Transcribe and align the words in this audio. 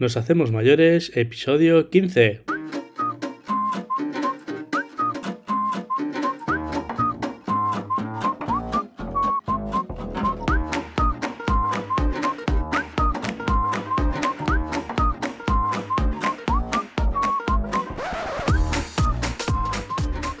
Nos 0.00 0.16
hacemos 0.16 0.50
mayores, 0.50 1.12
episodio 1.14 1.90
15. 1.90 2.40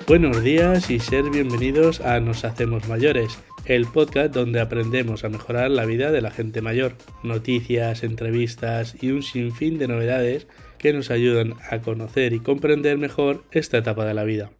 Buenos 0.08 0.42
días 0.42 0.90
y 0.90 0.98
ser 1.00 1.28
bienvenidos 1.28 2.00
a 2.00 2.18
Nos 2.18 2.46
Hacemos 2.46 2.88
Mayores, 2.88 3.38
el 3.70 3.86
podcast 3.86 4.34
donde 4.34 4.58
aprendemos 4.58 5.22
a 5.22 5.28
mejorar 5.28 5.70
la 5.70 5.86
vida 5.86 6.10
de 6.10 6.20
la 6.20 6.32
gente 6.32 6.60
mayor. 6.60 6.96
Noticias, 7.22 8.02
entrevistas 8.02 8.96
y 9.00 9.12
un 9.12 9.22
sinfín 9.22 9.78
de 9.78 9.86
novedades 9.86 10.48
que 10.76 10.92
nos 10.92 11.12
ayudan 11.12 11.54
a 11.70 11.80
conocer 11.80 12.32
y 12.32 12.40
comprender 12.40 12.98
mejor 12.98 13.44
esta 13.52 13.78
etapa 13.78 14.04
de 14.04 14.14
la 14.14 14.24
vida. 14.24 14.50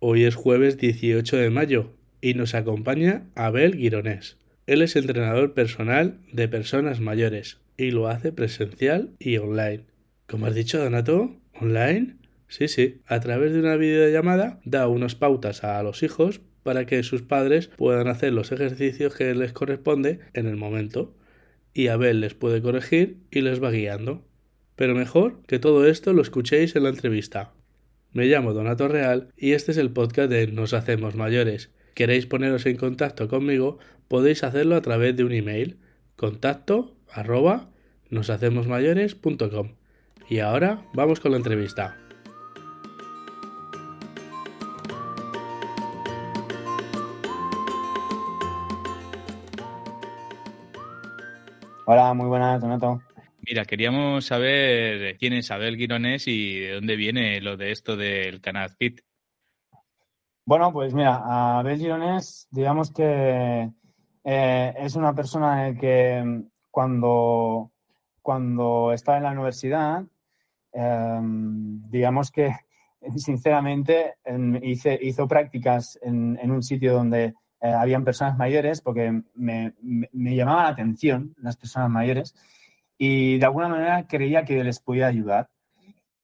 Hoy 0.00 0.24
es 0.24 0.34
jueves 0.34 0.78
18 0.78 1.36
de 1.36 1.50
mayo 1.50 1.92
y 2.20 2.34
nos 2.34 2.56
acompaña 2.56 3.22
Abel 3.36 3.76
Gironés. 3.76 4.36
Él 4.66 4.82
es 4.82 4.96
entrenador 4.96 5.54
personal 5.54 6.18
de 6.32 6.48
personas 6.48 6.98
mayores 6.98 7.60
y 7.76 7.92
lo 7.92 8.08
hace 8.08 8.32
presencial 8.32 9.14
y 9.20 9.36
online. 9.36 9.84
¿Cómo 10.26 10.46
has 10.46 10.56
dicho, 10.56 10.82
Donato? 10.82 11.36
¿Online? 11.60 12.16
Sí, 12.48 12.66
sí, 12.66 13.00
a 13.06 13.20
través 13.20 13.52
de 13.52 13.60
una 13.60 13.76
videollamada 13.76 14.58
da 14.64 14.88
unas 14.88 15.14
pautas 15.14 15.62
a 15.62 15.80
los 15.84 16.02
hijos 16.02 16.40
para 16.70 16.86
que 16.86 17.02
sus 17.02 17.22
padres 17.22 17.66
puedan 17.66 18.06
hacer 18.06 18.32
los 18.32 18.52
ejercicios 18.52 19.16
que 19.16 19.34
les 19.34 19.52
corresponde 19.52 20.20
en 20.34 20.46
el 20.46 20.54
momento. 20.54 21.12
Y 21.74 21.88
Abel 21.88 22.20
les 22.20 22.34
puede 22.34 22.62
corregir 22.62 23.16
y 23.32 23.40
les 23.40 23.60
va 23.60 23.72
guiando. 23.72 24.22
Pero 24.76 24.94
mejor 24.94 25.42
que 25.48 25.58
todo 25.58 25.84
esto 25.88 26.12
lo 26.12 26.22
escuchéis 26.22 26.76
en 26.76 26.84
la 26.84 26.90
entrevista. 26.90 27.52
Me 28.12 28.26
llamo 28.26 28.52
Donato 28.52 28.86
Real 28.86 29.32
y 29.36 29.54
este 29.54 29.72
es 29.72 29.78
el 29.78 29.90
podcast 29.90 30.30
de 30.30 30.46
Nos 30.46 30.72
Hacemos 30.72 31.16
Mayores. 31.16 31.70
¿Queréis 31.94 32.26
poneros 32.26 32.64
en 32.66 32.76
contacto 32.76 33.26
conmigo? 33.26 33.80
Podéis 34.06 34.44
hacerlo 34.44 34.76
a 34.76 34.80
través 34.80 35.16
de 35.16 35.24
un 35.24 35.32
email 35.32 35.78
contacto 36.14 36.94
arroba 37.10 37.68
noshacemosmayores.com. 38.10 39.72
Y 40.28 40.38
ahora 40.38 40.86
vamos 40.94 41.18
con 41.18 41.32
la 41.32 41.38
entrevista. 41.38 41.98
Hola, 51.92 52.14
muy 52.14 52.26
buenas, 52.26 52.60
Donato. 52.60 53.02
Mira, 53.40 53.64
queríamos 53.64 54.24
saber 54.24 55.16
quién 55.18 55.32
es 55.32 55.50
Abel 55.50 55.76
Gironés 55.76 56.28
y 56.28 56.60
de 56.60 56.74
dónde 56.74 56.94
viene 56.94 57.40
lo 57.40 57.56
de 57.56 57.72
esto 57.72 57.96
del 57.96 58.40
Canal 58.40 58.70
Fit. 58.70 59.00
Bueno, 60.46 60.72
pues 60.72 60.94
mira, 60.94 61.58
Abel 61.58 61.78
Gironés, 61.80 62.46
digamos 62.52 62.92
que 62.92 63.68
eh, 64.22 64.74
es 64.78 64.94
una 64.94 65.12
persona 65.16 65.74
que 65.76 66.44
cuando, 66.70 67.72
cuando 68.22 68.92
estaba 68.92 69.18
en 69.18 69.24
la 69.24 69.32
universidad, 69.32 70.04
em, 70.72 71.90
digamos 71.90 72.30
que 72.30 72.54
sinceramente 73.16 74.14
hice, 74.62 74.96
hizo 75.02 75.26
prácticas 75.26 75.98
en, 76.02 76.38
en 76.40 76.52
un 76.52 76.62
sitio 76.62 76.92
donde 76.92 77.34
eh, 77.60 77.72
habían 77.72 78.04
personas 78.04 78.38
mayores 78.38 78.80
porque 78.80 79.22
me, 79.34 79.74
me, 79.82 80.34
llamaba 80.34 80.64
la 80.64 80.68
atención 80.70 81.34
las 81.38 81.56
personas 81.56 81.90
mayores 81.90 82.34
y 82.96 83.38
de 83.38 83.44
alguna 83.44 83.68
manera 83.68 84.06
creía 84.06 84.44
que 84.44 84.62
les 84.64 84.80
podía 84.80 85.06
ayudar. 85.06 85.48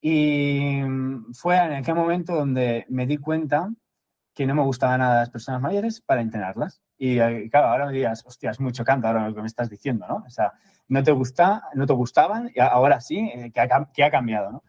Y 0.01 0.81
fue 1.33 1.57
en 1.57 1.73
aquel 1.73 1.95
momento 1.95 2.35
donde 2.35 2.87
me 2.89 3.07
di 3.07 3.17
cuenta 3.17 3.71
que 4.35 4.47
no 4.47 4.55
me 4.55 4.63
gustaban 4.63 5.01
nada 5.01 5.21
las 5.21 5.31
personas 5.31 5.61
mayores 5.61 6.01
para 6.01 6.21
entrenarlas. 6.21 6.83
Y 6.99 7.19
eh, 7.19 7.49
claro, 7.51 7.69
ahora 7.69 7.87
me 7.87 7.93
dirías, 7.93 8.25
hostia, 8.27 8.51
es 8.51 8.61
muy 8.61 8.73
chocante 8.73 9.07
ahora 9.07 9.29
lo 9.29 9.35
que 9.35 9.41
me 9.41 9.47
estás 9.47 9.69
diciendo, 9.69 10.07
¿no? 10.07 10.25
O 10.27 10.31
sea, 10.31 10.53
no 10.89 11.03
te, 11.03 11.11
gusta, 11.13 11.65
no 11.75 11.87
te 11.87 11.93
gustaban 11.95 12.51
y 12.55 12.61
ahora 12.61 13.01
sí, 13.01 13.19
eh, 13.35 13.51
que 13.53 13.61
ha, 13.61 13.89
que 13.93 14.05
ha 14.05 14.11
cambiado, 14.11 14.53
¿no? 14.53 14.63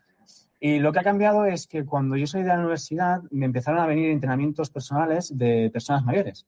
Y 0.60 0.80
lo 0.80 0.92
que 0.92 1.00
ha 1.00 1.04
cambiado 1.04 1.46
es 1.46 1.68
que 1.68 1.86
cuando 1.86 2.16
yo 2.16 2.26
soy 2.26 2.42
de 2.42 2.48
la 2.48 2.60
universidad 2.60 3.22
me 3.30 3.46
empezaron 3.46 3.80
a 3.80 3.86
venir 3.86 4.10
entrenamientos 4.10 4.70
personales 4.70 5.38
de 5.38 5.70
personas 5.72 6.04
mayores. 6.04 6.48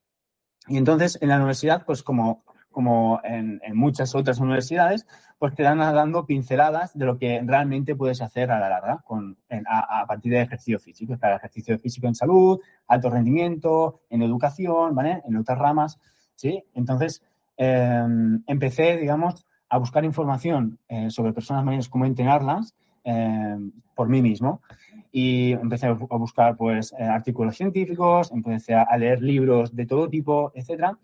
Y 0.67 0.77
entonces 0.77 1.17
en 1.21 1.29
la 1.29 1.37
universidad, 1.37 1.85
pues 1.85 2.03
como, 2.03 2.43
como 2.71 3.19
en, 3.23 3.59
muchas 3.73 4.13
otras 4.15 4.39
universidades, 4.39 5.07
pues 5.37 5.55
te 5.55 5.63
dan 5.63 5.79
dando 5.79 6.25
pinceladas 6.25 6.97
de 6.97 7.05
lo 7.05 7.17
que 7.17 7.41
realmente 7.45 7.95
puedes 7.95 8.21
hacer 8.21 8.51
a 8.51 8.59
la 8.59 8.69
larga 8.69 9.03
a, 9.67 10.05
partir 10.05 10.33
de 10.33 10.41
ejercicio 10.41 10.79
físico. 10.79 11.13
El 11.21 11.35
ejercicio 11.35 11.79
físico 11.79 12.07
en 12.07 12.15
salud, 12.15 12.59
alto 12.87 13.09
rendimiento, 13.09 14.01
en 14.09 14.21
educación, 14.21 14.93
¿vale? 14.93 15.21
En 15.25 15.37
otras 15.37 15.57
ramas, 15.57 15.99
¿sí? 16.35 16.63
Entonces 16.73 17.23
em, 17.57 18.43
empecé, 18.47 18.97
digamos, 18.97 19.45
a 19.69 19.77
buscar 19.77 20.03
información 20.03 20.79
eh, 20.87 21.09
sobre 21.09 21.31
personas 21.31 21.63
mayores, 21.63 21.89
cómo 21.89 22.05
entrenarlas 22.05 22.75
em, 23.03 23.71
por 23.95 24.09
mí 24.09 24.21
mismo 24.21 24.61
y 25.11 25.53
empecé 25.53 25.87
a 25.87 25.93
buscar 25.93 26.55
pues 26.55 26.93
eh, 26.93 27.03
artículos 27.03 27.57
científicos, 27.57 28.31
empecé 28.31 28.75
a 28.75 28.97
leer 28.97 29.21
libros 29.21 29.75
de 29.75 29.85
todo 29.85 30.09
tipo, 30.09 30.51
etcétera, 30.53 30.97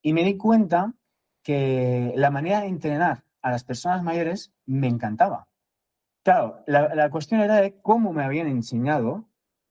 y 0.00 0.12
me 0.12 0.24
di 0.24 0.36
cuenta 0.36 0.94
que 1.42 2.12
la 2.16 2.30
manera 2.30 2.60
de 2.60 2.68
entrenar 2.68 3.24
a 3.42 3.50
las 3.50 3.64
personas 3.64 4.02
mayores 4.02 4.52
me 4.66 4.86
encantaba. 4.86 5.48
Claro, 6.22 6.62
la, 6.66 7.08
cuestión 7.10 7.40
era 7.40 7.56
de 7.56 7.80
cómo 7.80 8.12
me 8.12 8.22
habían 8.22 8.48
enseñado 8.48 9.28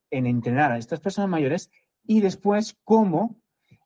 en 0.10 0.26
entrenar 0.26 0.72
a 0.72 0.78
estas 0.78 1.00
personas 1.00 1.30
mayores 1.30 1.70
y 2.04 2.22
después 2.22 2.78
cómo 2.84 3.36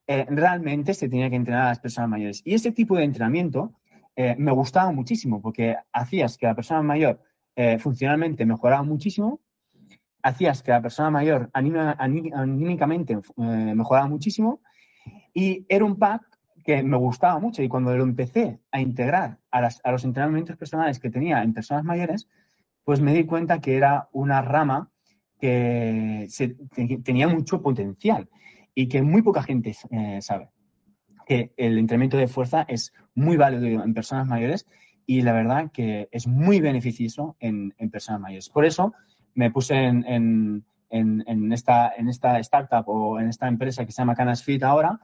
eh, 0.07 0.25
realmente 0.29 0.93
se 0.93 1.09
tenía 1.09 1.29
que 1.29 1.35
entrenar 1.35 1.63
a 1.63 1.69
las 1.69 1.79
personas 1.79 2.09
mayores. 2.09 2.41
Y 2.45 2.53
ese 2.53 2.71
tipo 2.71 2.95
de 2.95 3.03
entrenamiento 3.03 3.73
eh, 4.15 4.35
me 4.37 4.51
gustaba 4.51 4.91
muchísimo 4.91 5.41
porque 5.41 5.75
hacías 5.91 6.37
que 6.37 6.45
la 6.45 6.55
persona 6.55 6.81
mayor 6.81 7.19
funcionalmente 7.79 8.43
mejoraba 8.43 8.81
muchísimo 8.81 9.39
hacías 10.23 10.63
que 10.63 10.71
la 10.71 10.81
persona 10.81 11.09
mayor 11.09 11.49
anímicamente 11.53 13.13
eh, 13.13 13.73
mejoraba 13.75 14.07
muchísimo. 14.07 14.61
Y 15.33 15.65
era 15.69 15.85
un 15.85 15.97
pack 15.97 16.31
que 16.63 16.83
me 16.83 16.97
gustaba 16.97 17.39
mucho. 17.39 17.61
Y 17.63 17.67
cuando 17.67 17.95
lo 17.95 18.03
empecé 18.03 18.59
a 18.71 18.81
integrar 18.81 19.39
a, 19.51 19.91
los 19.91 20.03
entrenamientos 20.03 20.57
personales 20.57 20.99
que 20.99 21.09
tenía 21.09 21.41
en 21.43 21.53
personas 21.53 21.83
mayores, 21.83 22.27
pues 22.83 23.01
me 23.01 23.13
di 23.13 23.25
cuenta 23.25 23.59
que 23.59 23.75
era 23.75 24.09
una 24.11 24.41
rama 24.41 24.89
que 25.39 26.27
tenía 27.03 27.27
mucho 27.27 27.61
potencial 27.61 28.29
y 28.75 28.87
que 28.87 29.01
muy 29.01 29.21
poca 29.21 29.43
gente 29.43 29.75
eh, 29.89 30.19
sabe. 30.21 30.49
Que 31.25 31.53
el 31.57 31.77
entrenamiento 31.77 32.17
de 32.17 32.27
fuerza 32.27 32.65
es 32.67 32.93
muy 33.15 33.37
válido 33.37 33.83
en 33.83 33.93
personas 33.93 34.27
mayores 34.27 34.67
y 35.05 35.21
la 35.21 35.33
verdad 35.33 35.71
que 35.71 36.09
es 36.11 36.27
muy 36.27 36.61
beneficioso 36.61 37.35
en, 37.39 37.73
en 37.77 37.89
personas 37.89 38.21
mayores. 38.21 38.49
Por 38.49 38.65
eso 38.65 38.93
me 39.35 39.51
puse 39.51 39.75
en, 39.75 40.63
esta, 41.51 41.93
en 41.95 42.09
esta 42.09 42.39
startup 42.39 42.87
o 42.87 43.19
en 43.19 43.29
esta 43.29 43.47
empresa 43.47 43.85
que 43.85 43.91
se 43.91 44.01
llama 44.01 44.15
Canasfit 44.15 44.63
ahora, 44.63 44.99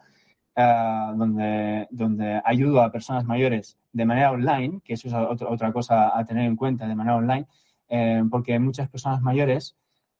eh, 0.55 1.11
donde, 1.15 1.87
donde 1.91 2.41
ayudo 2.43 2.81
a 2.81 2.91
personas 2.91 3.25
mayores 3.25 3.77
de 3.93 4.05
manera 4.05 4.31
online, 4.31 4.81
que 4.83 4.93
eso 4.93 5.07
es 5.07 5.13
otra 5.13 5.71
cosa 5.71 6.17
a 6.17 6.25
tener 6.25 6.45
en 6.45 6.55
cuenta 6.55 6.87
de 6.87 6.95
manera 6.95 7.15
online, 7.15 7.45
eh, 7.89 8.23
porque 8.29 8.53
hay 8.53 8.59
muchas 8.59 8.89
personas 8.89 9.21
mayores 9.21 9.75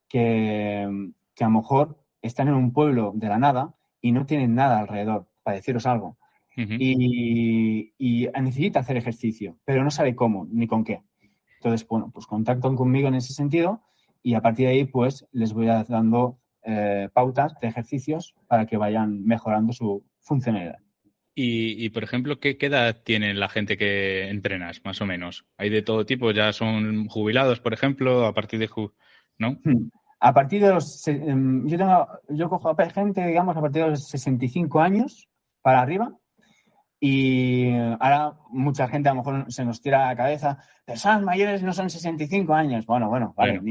que, 0.07 1.11
que 1.35 1.43
a 1.43 1.47
lo 1.47 1.53
mejor 1.53 1.97
están 2.21 2.47
en 2.47 2.53
un 2.53 2.71
pueblo 2.71 3.11
de 3.15 3.27
la 3.27 3.37
nada 3.37 3.73
y 4.01 4.11
no 4.11 4.25
tienen 4.25 4.55
nada 4.55 4.79
alrededor, 4.79 5.27
para 5.43 5.57
deciros 5.57 5.85
algo. 5.85 6.17
y, 6.55 7.93
y, 7.99 8.27
necesita 8.41 8.79
hacer 8.79 8.97
ejercicio, 8.97 9.57
pero 9.63 9.83
no 9.83 9.91
sabe 9.91 10.15
cómo 10.15 10.47
ni 10.49 10.65
con 10.65 10.83
qué. 10.83 11.03
Entonces, 11.57 11.87
bueno, 11.87 12.09
pues 12.11 12.25
contactan 12.25 12.75
conmigo 12.75 13.07
en 13.07 13.15
ese 13.15 13.33
sentido 13.33 13.81
y 14.27 14.33
a 14.33 14.41
partir 14.41 14.67
de 14.67 14.73
ahí 14.73 14.83
pues 14.83 15.25
les 15.31 15.53
voy 15.53 15.67
dando 15.67 16.37
eh, 16.61 17.07
pautas 17.13 17.53
de 17.61 17.69
ejercicios 17.69 18.35
para 18.47 18.65
que 18.65 18.75
vayan 18.75 19.23
mejorando 19.23 19.71
su 19.71 20.03
funcionalidad. 20.19 20.79
Y, 21.33 21.87
por 21.91 22.03
ejemplo, 22.03 22.39
¿qué, 22.39 22.57
edad 22.59 22.97
tienen 23.03 23.39
la 23.39 23.47
gente 23.47 23.77
que 23.77 24.27
entrenas, 24.27 24.83
más 24.83 24.99
o 25.01 25.05
menos? 25.05 25.45
¿Hay 25.55 25.69
de 25.69 25.83
todo 25.83 26.05
tipo? 26.05 26.31
¿Ya 26.31 26.51
son 26.51 27.07
jubilados, 27.07 27.61
por 27.61 27.73
ejemplo, 27.73 28.25
a 28.25 28.33
partir 28.33 28.59
de... 28.59 28.69
¿No? 29.37 29.51
Hmm. 29.63 29.91
A 30.19 30.33
partir 30.33 30.61
de 30.61 30.73
los... 30.73 31.07
Em, 31.07 31.65
yo, 31.67 31.77
tengo, 31.77 32.07
yo 32.27 32.49
cojo 32.49 32.69
a 32.69 32.89
gente, 32.89 33.25
digamos, 33.25 33.55
a 33.55 33.61
partir 33.61 33.83
de 33.83 33.89
los 33.91 34.09
65 34.09 34.81
años 34.81 35.29
para 35.61 35.79
arriba. 35.79 36.11
Y 36.99 37.75
ahora 37.99 38.33
mucha 38.49 38.87
gente 38.87 39.09
a 39.09 39.13
lo 39.13 39.19
mejor 39.19 39.51
se 39.51 39.63
nos 39.63 39.81
tira 39.81 40.05
a 40.05 40.07
la 40.09 40.15
cabeza, 40.15 40.57
personas 40.83 41.21
mayores 41.21 41.61
no 41.61 41.73
son 41.73 41.89
65 41.89 42.53
años. 42.53 42.85
Bueno, 42.85 43.07
bueno, 43.07 43.33
vale, 43.37 43.61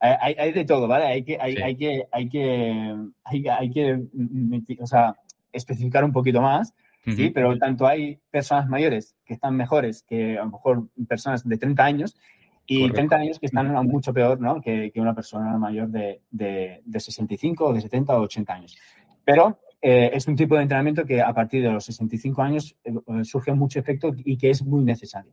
hay, 0.00 0.52
de 0.52 0.64
todo, 0.64 0.88
¿vale? 0.88 1.06
Hay 1.06 1.24
que, 1.24 1.38
hay, 1.40 1.54
que, 1.54 2.04
hay 2.10 2.28
que, 2.28 3.50
hay, 3.50 3.70
que, 3.70 4.76
o 4.80 4.86
sea, 4.86 5.14
especificar 5.52 6.04
un 6.04 6.12
poquito 6.12 6.40
más. 6.40 6.74
¿sí? 7.04 7.30
Pero 7.30 7.58
tanto 7.58 7.86
hay 7.86 8.18
personas 8.30 8.66
mayores 8.68 9.14
que 9.26 9.34
están 9.34 9.56
mejores 9.56 10.02
que 10.02 10.38
a 10.38 10.44
lo 10.44 10.52
mejor 10.52 10.88
personas 11.06 11.46
de 11.46 11.58
30 11.58 11.84
años 11.84 12.16
y 12.66 12.88
30 12.90 13.16
años 13.16 13.38
que 13.38 13.46
están 13.46 13.72
mucho 13.86 14.14
peor 14.14 14.40
¿no? 14.40 14.62
que, 14.62 14.90
una 14.96 15.14
persona 15.14 15.58
mayor 15.58 15.88
de, 15.88 16.22
de, 16.30 16.80
de, 16.82 17.00
65 17.00 17.66
o 17.66 17.74
de 17.74 17.82
70 17.82 18.16
o 18.16 18.22
80 18.22 18.54
años. 18.54 18.78
Pero 19.22 19.58
eh, 19.86 20.10
es 20.14 20.26
un 20.26 20.34
tipo 20.34 20.56
de 20.56 20.62
entrenamiento 20.62 21.04
que 21.04 21.20
a 21.20 21.34
partir 21.34 21.62
de 21.62 21.70
los 21.70 21.84
65 21.84 22.40
años 22.40 22.74
eh, 22.84 22.92
surge 23.22 23.52
mucho 23.52 23.78
efecto 23.78 24.14
y 24.16 24.38
que 24.38 24.48
es 24.48 24.64
muy 24.64 24.82
necesario. 24.82 25.32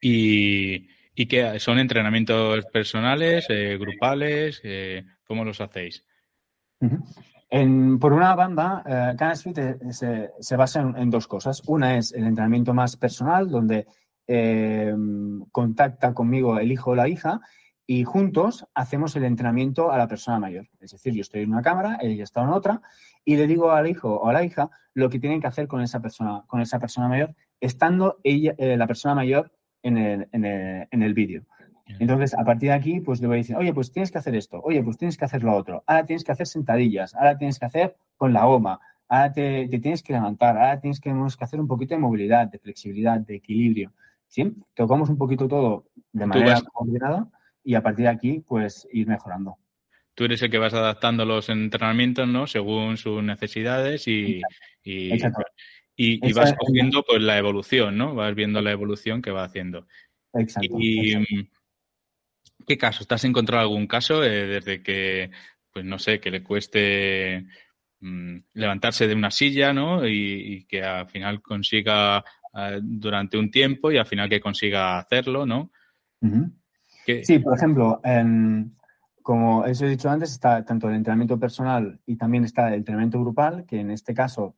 ¿Y, 0.00 0.86
y 1.16 1.26
qué 1.26 1.58
son 1.58 1.80
entrenamientos 1.80 2.64
personales, 2.66 3.46
eh, 3.48 3.76
grupales? 3.76 4.62
¿Cómo 5.26 5.44
los 5.44 5.60
hacéis? 5.60 6.04
por 7.98 8.12
una 8.12 8.36
banda, 8.36 9.16
eh, 9.18 9.34
se, 9.90 10.30
se, 10.38 10.56
basa 10.56 10.94
en, 10.96 11.10
dos 11.10 11.26
cosas. 11.26 11.60
Una 11.66 11.98
es 11.98 12.12
el 12.12 12.24
entrenamiento 12.24 12.72
más 12.72 12.96
personal, 12.96 13.50
donde 13.50 13.88
contacta 15.50 16.14
conmigo 16.14 16.56
el 16.60 16.70
hijo 16.70 16.92
o 16.92 16.94
la 16.94 17.08
hija 17.08 17.40
y 17.86 18.02
juntos 18.04 18.66
hacemos 18.74 19.14
el 19.16 19.24
entrenamiento 19.24 19.92
a 19.92 19.98
la 19.98 20.08
persona 20.08 20.40
mayor. 20.40 20.68
Es 20.80 20.90
decir, 20.90 21.14
yo 21.14 21.20
estoy 21.20 21.42
en 21.42 21.52
una 21.52 21.62
cámara, 21.62 21.98
ella 22.00 22.24
está 22.24 22.42
en 22.42 22.48
otra, 22.48 22.82
y 23.24 23.36
le 23.36 23.46
digo 23.46 23.70
al 23.70 23.86
hijo 23.88 24.12
o 24.14 24.28
a 24.28 24.32
la 24.32 24.44
hija 24.44 24.70
lo 24.94 25.08
que 25.08 25.20
tienen 25.20 25.40
que 25.40 25.46
hacer 25.46 25.68
con 25.68 25.80
esa 25.82 26.00
persona, 26.00 26.44
con 26.46 26.60
esa 26.60 26.78
persona 26.80 27.08
mayor, 27.08 27.34
estando 27.60 28.18
ella, 28.24 28.54
eh, 28.58 28.76
la 28.76 28.86
persona 28.86 29.14
mayor 29.14 29.52
en 29.82 29.98
el, 29.98 30.28
en 30.32 30.44
el, 30.44 30.88
en 30.90 31.02
el 31.02 31.14
vídeo. 31.14 31.44
Entonces, 32.00 32.34
a 32.34 32.44
partir 32.44 32.70
de 32.70 32.74
aquí, 32.74 33.00
pues 33.00 33.20
le 33.20 33.28
voy 33.28 33.36
a 33.36 33.38
decir, 33.38 33.54
oye, 33.54 33.72
pues 33.72 33.92
tienes 33.92 34.10
que 34.10 34.18
hacer 34.18 34.34
esto, 34.34 34.60
oye, 34.64 34.82
pues 34.82 34.98
tienes 34.98 35.16
que 35.16 35.24
hacer 35.24 35.44
lo 35.44 35.54
otro, 35.54 35.84
ahora 35.86 36.04
tienes 36.04 36.24
que 36.24 36.32
hacer 36.32 36.48
sentadillas, 36.48 37.14
ahora 37.14 37.38
tienes 37.38 37.60
que 37.60 37.66
hacer 37.66 37.96
con 38.16 38.32
la 38.32 38.44
goma, 38.44 38.80
ahora 39.08 39.32
te, 39.32 39.68
tienes 39.68 40.02
que 40.02 40.12
levantar, 40.12 40.56
ahora 40.56 40.80
tienes 40.80 40.98
que, 40.98 41.10
que 41.10 41.44
hacer 41.44 41.60
un 41.60 41.68
poquito 41.68 41.94
de 41.94 42.00
movilidad, 42.00 42.48
de 42.48 42.58
flexibilidad, 42.58 43.20
de 43.20 43.36
equilibrio. 43.36 43.92
¿Sí? 44.26 44.52
Tocamos 44.74 45.08
un 45.08 45.16
poquito 45.16 45.46
todo 45.46 45.84
de 46.12 46.26
manera 46.26 46.60
coordinada 46.72 47.28
y 47.66 47.74
a 47.74 47.82
partir 47.82 48.04
de 48.04 48.10
aquí, 48.12 48.44
pues 48.46 48.86
ir 48.92 49.08
mejorando. 49.08 49.58
Tú 50.14 50.24
eres 50.24 50.40
el 50.40 50.50
que 50.50 50.58
vas 50.58 50.72
adaptando 50.72 51.24
los 51.24 51.48
entrenamientos, 51.48 52.28
¿no? 52.28 52.46
Según 52.46 52.96
sus 52.96 53.24
necesidades 53.24 54.06
y, 54.06 54.40
y, 54.84 55.14
y, 55.96 56.32
vas 56.32 56.54
viendo 56.72 57.02
pues 57.02 57.20
la 57.20 57.36
evolución, 57.36 57.98
¿no? 57.98 58.14
Vas 58.14 58.36
viendo 58.36 58.62
la 58.62 58.70
evolución 58.70 59.20
que 59.20 59.32
va 59.32 59.42
haciendo. 59.42 59.88
Exacto. 60.32 60.76
Y, 60.78 61.50
¿qué 62.64 62.78
caso? 62.78 63.02
¿Estás 63.02 63.24
encontrado 63.24 63.62
algún 63.62 63.88
caso 63.88 64.22
eh, 64.22 64.46
desde 64.46 64.80
que, 64.80 65.32
pues 65.72 65.84
no 65.84 65.98
sé, 65.98 66.20
que 66.20 66.30
le 66.30 66.44
cueste 66.44 67.46
mm, 67.98 68.36
levantarse 68.54 69.08
de 69.08 69.14
una 69.14 69.32
silla, 69.32 69.72
¿no? 69.72 70.06
Y, 70.06 70.66
que 70.68 70.84
al 70.84 71.08
final 71.08 71.42
consiga 71.42 72.24
eh, 72.56 72.78
durante 72.80 73.36
un 73.36 73.50
tiempo 73.50 73.90
y 73.90 73.98
al 73.98 74.06
final 74.06 74.28
que 74.28 74.40
consiga 74.40 75.00
hacerlo, 75.00 75.44
¿no? 75.44 75.72
Sí, 77.24 77.38
por 77.38 77.56
ejemplo, 77.56 78.00
como 79.22 79.60
os 79.60 79.82
he 79.82 79.88
dicho 79.88 80.10
antes, 80.10 80.32
está 80.32 80.64
tanto 80.64 80.88
el 80.88 80.96
entrenamiento 80.96 81.38
personal 81.38 82.00
y 82.06 82.16
también 82.16 82.44
está 82.44 82.68
el 82.68 82.74
entrenamiento 82.74 83.20
grupal, 83.20 83.64
que 83.66 83.80
en 83.80 83.90
este 83.90 84.14
caso 84.14 84.56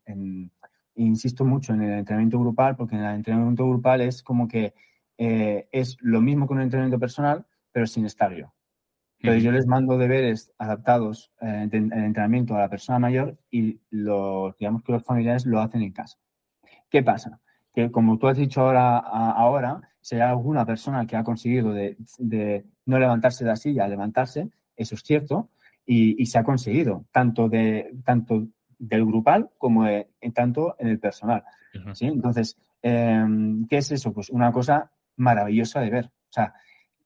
insisto 0.95 1.45
mucho 1.45 1.73
en 1.75 1.83
el 1.83 1.99
entrenamiento 1.99 2.39
grupal, 2.39 2.77
porque 2.77 2.97
en 2.97 3.05
el 3.05 3.15
entrenamiento 3.17 3.69
grupal 3.69 4.01
es 4.01 4.23
como 4.23 4.49
que 4.49 4.75
eh, 5.17 5.69
es 5.73 5.97
lo 6.01 6.21
mismo 6.21 6.47
que 6.47 6.55
un 6.55 6.61
entrenamiento 6.61 6.99
personal, 6.99 7.47
pero 7.73 7.87
sin 7.87 8.05
estar 8.05 8.35
yo. 8.35 8.53
Entonces 9.21 9.43
yo 9.43 9.51
les 9.51 9.67
mando 9.67 9.99
deberes 9.99 10.53
adaptados 10.59 11.33
eh, 11.41 11.67
de, 11.69 11.79
entrenamiento 11.79 12.55
a 12.55 12.61
la 12.61 12.69
persona 12.69 13.01
mayor 13.01 13.37
y 13.51 13.81
los, 13.91 14.57
digamos 14.59 14.83
que 14.85 14.93
los 14.93 15.03
familiares 15.03 15.45
lo 15.45 15.61
hacen 15.61 15.83
en 15.83 15.93
casa. 15.93 16.19
¿Qué 16.89 17.03
pasa? 17.03 17.41
Que 17.73 17.91
como 17.91 18.19
tú 18.19 18.29
has 18.29 18.37
dicho 18.37 18.61
ahora, 18.61 18.99
ahora 18.99 19.81
hay 20.17 20.23
alguna 20.23 20.65
persona 20.65 21.07
que 21.07 21.17
ha 21.17 21.25
conseguido 21.25 21.73
de, 21.73 21.97
no 22.87 22.99
levantarse 22.99 23.45
de 23.45 23.51
la 23.51 23.57
silla 23.57 23.85
a 23.85 23.89
levantarse, 23.89 24.49
eso 24.77 24.95
es 24.95 25.03
cierto, 25.03 25.51
y, 25.85 26.27
se 26.27 26.39
ha 26.39 26.45
conseguido, 26.45 27.07
tanto, 27.13 27.49
de, 27.49 27.95
tanto 28.05 28.47
del 28.79 29.07
grupal 29.07 29.51
como 29.57 29.87
en, 29.87 30.07
tanto 30.35 30.77
en 30.79 30.89
el 30.89 30.99
personal. 30.99 31.43
¿sí? 31.95 32.07
Entonces, 32.07 32.59
em, 32.83 33.67
¿qué 33.67 33.79
es 33.79 33.91
eso? 33.93 34.13
Pues 34.13 34.31
una 34.31 34.53
cosa 34.53 34.91
maravillosa 35.17 35.81
de 35.81 35.91
ver. 35.91 36.05
O 36.07 36.33
sea, 36.33 36.55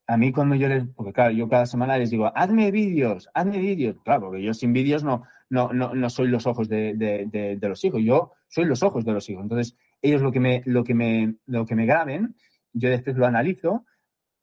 a 0.05 0.17
mí 0.17 0.31
cuando 0.31 0.55
yo 0.55 0.67
les, 0.67 0.85
porque 0.87 1.13
claro, 1.13 1.31
yo 1.31 1.47
cada 1.47 1.65
semana 1.65 1.97
les 1.97 2.09
digo, 2.09 2.31
hazme 2.35 2.71
vídeos, 2.71 3.29
hazme 3.33 3.57
vídeos. 3.59 3.97
Claro, 4.03 4.27
porque 4.27 4.43
yo 4.43 4.53
sin 4.53 4.73
vídeos 4.73 5.03
no, 5.03 5.23
no, 5.49 5.71
no, 5.71 5.93
no 5.93 6.09
soy 6.09 6.27
los 6.27 6.45
ojos 6.45 6.67
de, 6.67 6.93
de, 6.95 7.57
de, 7.57 7.69
los 7.69 7.83
hijos, 7.85 8.01
yo 8.03 8.31
soy 8.47 8.65
los 8.65 8.83
ojos 8.83 9.05
de 9.05 9.13
los 9.13 9.29
hijos. 9.29 9.43
Entonces, 9.43 9.77
ellos 10.01 10.21
lo 10.21 10.31
que 10.31 10.39
me, 10.39 10.61
lo 10.65 10.83
que 10.83 10.93
me, 10.93 11.35
lo 11.45 11.65
que 11.65 11.75
me 11.75 11.85
graben 11.85 12.35
yo 12.73 12.89
después 12.89 13.15
lo 13.15 13.25
analizo, 13.25 13.85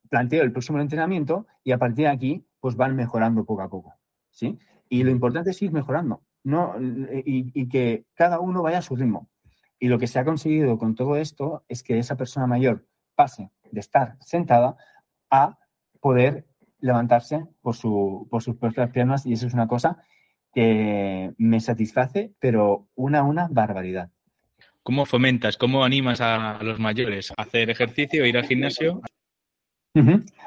planteo 0.08 0.42
el 0.42 0.52
próximo 0.52 0.80
entrenamiento 0.80 1.46
y 1.62 1.72
a 1.72 1.78
partir 1.78 2.06
de 2.06 2.10
aquí, 2.10 2.46
pues 2.60 2.76
van 2.76 2.96
mejorando 2.96 3.44
poco 3.44 3.62
a 3.62 3.68
poco. 3.68 3.94
¿sí? 4.30 4.58
Y 4.88 5.02
lo 5.02 5.10
importante 5.10 5.50
es 5.50 5.62
ir 5.62 5.72
mejorando 5.72 6.22
no, 6.42 6.74
y, 6.78 7.68
que 7.68 8.06
cada 8.14 8.40
uno 8.40 8.62
vaya 8.62 8.78
a 8.78 8.82
su 8.82 8.96
ritmo. 8.96 9.28
Y 9.78 9.88
lo 9.88 9.98
que 9.98 10.06
se 10.06 10.18
ha 10.18 10.24
conseguido 10.24 10.78
con 10.78 10.94
todo 10.94 11.16
esto 11.16 11.64
es 11.68 11.82
que 11.82 11.98
esa 11.98 12.16
persona 12.16 12.46
mayor 12.46 12.86
pase 13.14 13.50
de 13.70 13.80
estar 13.80 14.16
sentada 14.20 14.76
a 15.30 15.58
poder 16.00 16.46
levantarse 16.80 17.46
por, 17.60 17.76
su, 17.76 18.26
por 18.30 18.42
sus 18.42 18.56
propias 18.56 18.90
piernas 18.90 19.26
y 19.26 19.34
eso 19.34 19.46
es 19.46 19.54
una 19.54 19.68
cosa 19.68 20.02
que 20.52 21.34
me 21.38 21.60
satisface, 21.60 22.34
pero 22.40 22.88
una, 22.94 23.22
una 23.22 23.48
barbaridad. 23.48 24.10
¿Cómo 24.82 25.04
fomentas, 25.04 25.56
cómo 25.56 25.84
animas 25.84 26.20
a 26.20 26.62
los 26.62 26.78
mayores 26.78 27.32
a 27.36 27.42
hacer 27.42 27.68
ejercicio, 27.68 28.24
ir 28.24 28.36
al 28.36 28.46
gimnasio? 28.46 29.02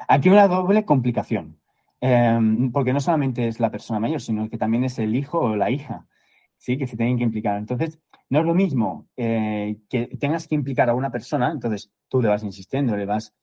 Aquí 0.08 0.28
una 0.28 0.48
doble 0.48 0.84
complicación, 0.84 1.60
em, 2.00 2.72
porque 2.72 2.92
no 2.92 3.00
solamente 3.00 3.46
es 3.46 3.60
la 3.60 3.70
persona 3.70 4.00
mayor, 4.00 4.20
sino 4.20 4.48
que 4.50 4.58
también 4.58 4.84
es 4.84 4.98
el 4.98 5.14
hijo 5.14 5.38
o 5.38 5.56
la 5.56 5.70
hija, 5.70 6.06
¿sí? 6.58 6.76
que 6.76 6.86
se 6.86 6.96
tienen 6.96 7.16
que 7.16 7.24
implicar. 7.24 7.58
Entonces, 7.58 8.00
no 8.28 8.40
es 8.40 8.46
lo 8.46 8.54
mismo 8.54 9.06
eh, 9.16 9.76
que 9.88 10.06
tengas 10.18 10.48
que 10.48 10.56
implicar 10.56 10.88
a 10.88 10.94
una 10.94 11.12
persona, 11.12 11.52
entonces 11.52 11.92
tú 12.08 12.20
le 12.20 12.28
vas 12.28 12.42
insistiendo, 12.42 12.96
le 12.96 13.06
vas 13.06 13.34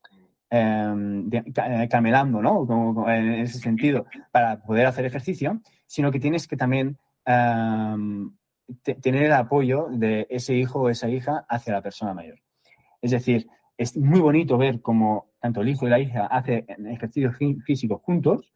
em, 0.50 1.30
eh, 1.32 1.88
camelando, 1.90 2.42
¿no? 2.42 3.08
en 3.08 3.34
ese 3.42 3.60
sentido, 3.60 4.08
para 4.32 4.62
poder 4.62 4.88
hacer 4.88 5.06
ejercicio, 5.06 5.62
sino 5.88 6.12
que 6.12 6.20
tienes 6.20 6.48
que 6.48 6.58
también 6.58 6.98
em, 7.26 8.32
tener 9.02 9.24
el 9.24 9.34
apoyo 9.34 9.88
de 9.90 10.28
ese 10.30 10.56
hijo 10.56 10.82
o 10.82 10.90
esa 10.90 11.10
hija 11.10 11.46
hacia 11.50 11.74
la 11.74 11.82
persona 11.82 12.14
mayor. 12.14 12.40
Es 13.02 13.12
decir, 13.12 13.48
es 13.78 13.98
muy 13.98 14.20
bonito 14.20 14.58
ver 14.58 14.82
cómo 14.82 15.32
tanto 15.40 15.62
el 15.62 15.70
hijo 15.70 15.88
y 15.88 15.90
la 15.90 16.00
hija 16.00 16.28
hacen 16.28 16.66
ejercicios 16.88 17.36
físicos 17.66 18.02
juntos 18.02 18.52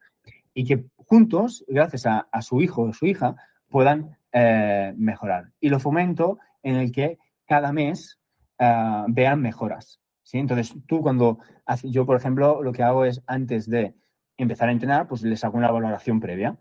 y 0.54 0.64
que 0.64 0.86
juntos, 0.96 1.64
gracias 1.68 2.06
a, 2.06 2.42
su 2.42 2.62
hijo 2.62 2.82
o 2.82 2.92
su 2.92 3.06
hija, 3.06 3.36
puedan 3.68 4.16
eh, 4.32 4.94
mejorar. 4.96 5.52
Y 5.60 5.68
lo 5.68 5.80
fomento 5.80 6.38
en 6.62 6.76
el 6.76 6.92
que 6.92 7.18
cada 7.46 7.72
mes 7.72 8.18
eh, 8.58 9.04
vean 9.08 9.42
mejoras. 9.42 10.00
¿sí? 10.22 10.38
Entonces, 10.38 10.74
tú 10.86 11.00
cuando, 11.02 11.38
yo 11.84 12.06
por 12.06 12.16
ejemplo, 12.16 12.62
lo 12.62 12.72
que 12.72 12.82
hago 12.82 13.04
es 13.04 13.22
antes 13.26 13.68
de 13.68 13.94
empezar 14.36 14.68
a 14.68 14.72
entrenar, 14.72 15.08
pues 15.08 15.22
les 15.22 15.44
hago 15.44 15.58
una 15.58 15.70
valoración 15.70 16.20
previa. 16.20 16.56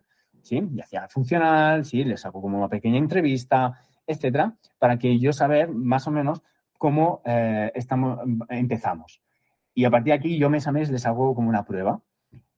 ¿Sí? 0.46 0.62
Ya 0.74 0.86
sea 0.86 1.08
funcional, 1.10 1.86
¿sí? 1.86 2.04
Les 2.04 2.26
hago 2.26 2.42
como 2.42 2.58
una 2.60 2.70
pequeña 2.70 2.98
entrevista, 2.98 3.82
etcétera, 4.06 4.56
para 4.80 4.98
que 4.98 5.20
yo 5.20 5.34
saber 5.34 5.70
más 5.70 6.08
o 6.08 6.12
menos 6.12 6.44
cómo 6.78 7.22
eh, 7.26 7.72
estamos, 7.74 8.20
empezamos. 8.50 9.22
Y 9.74 9.86
a 9.86 9.90
partir 9.90 10.14
de 10.14 10.20
aquí 10.20 10.38
yo 10.38 10.50
mes 10.50 10.68
a 10.68 10.72
mes 10.72 10.90
les 10.92 11.06
hago 11.06 11.34
como 11.34 11.50
una 11.50 11.66
prueba. 11.66 12.02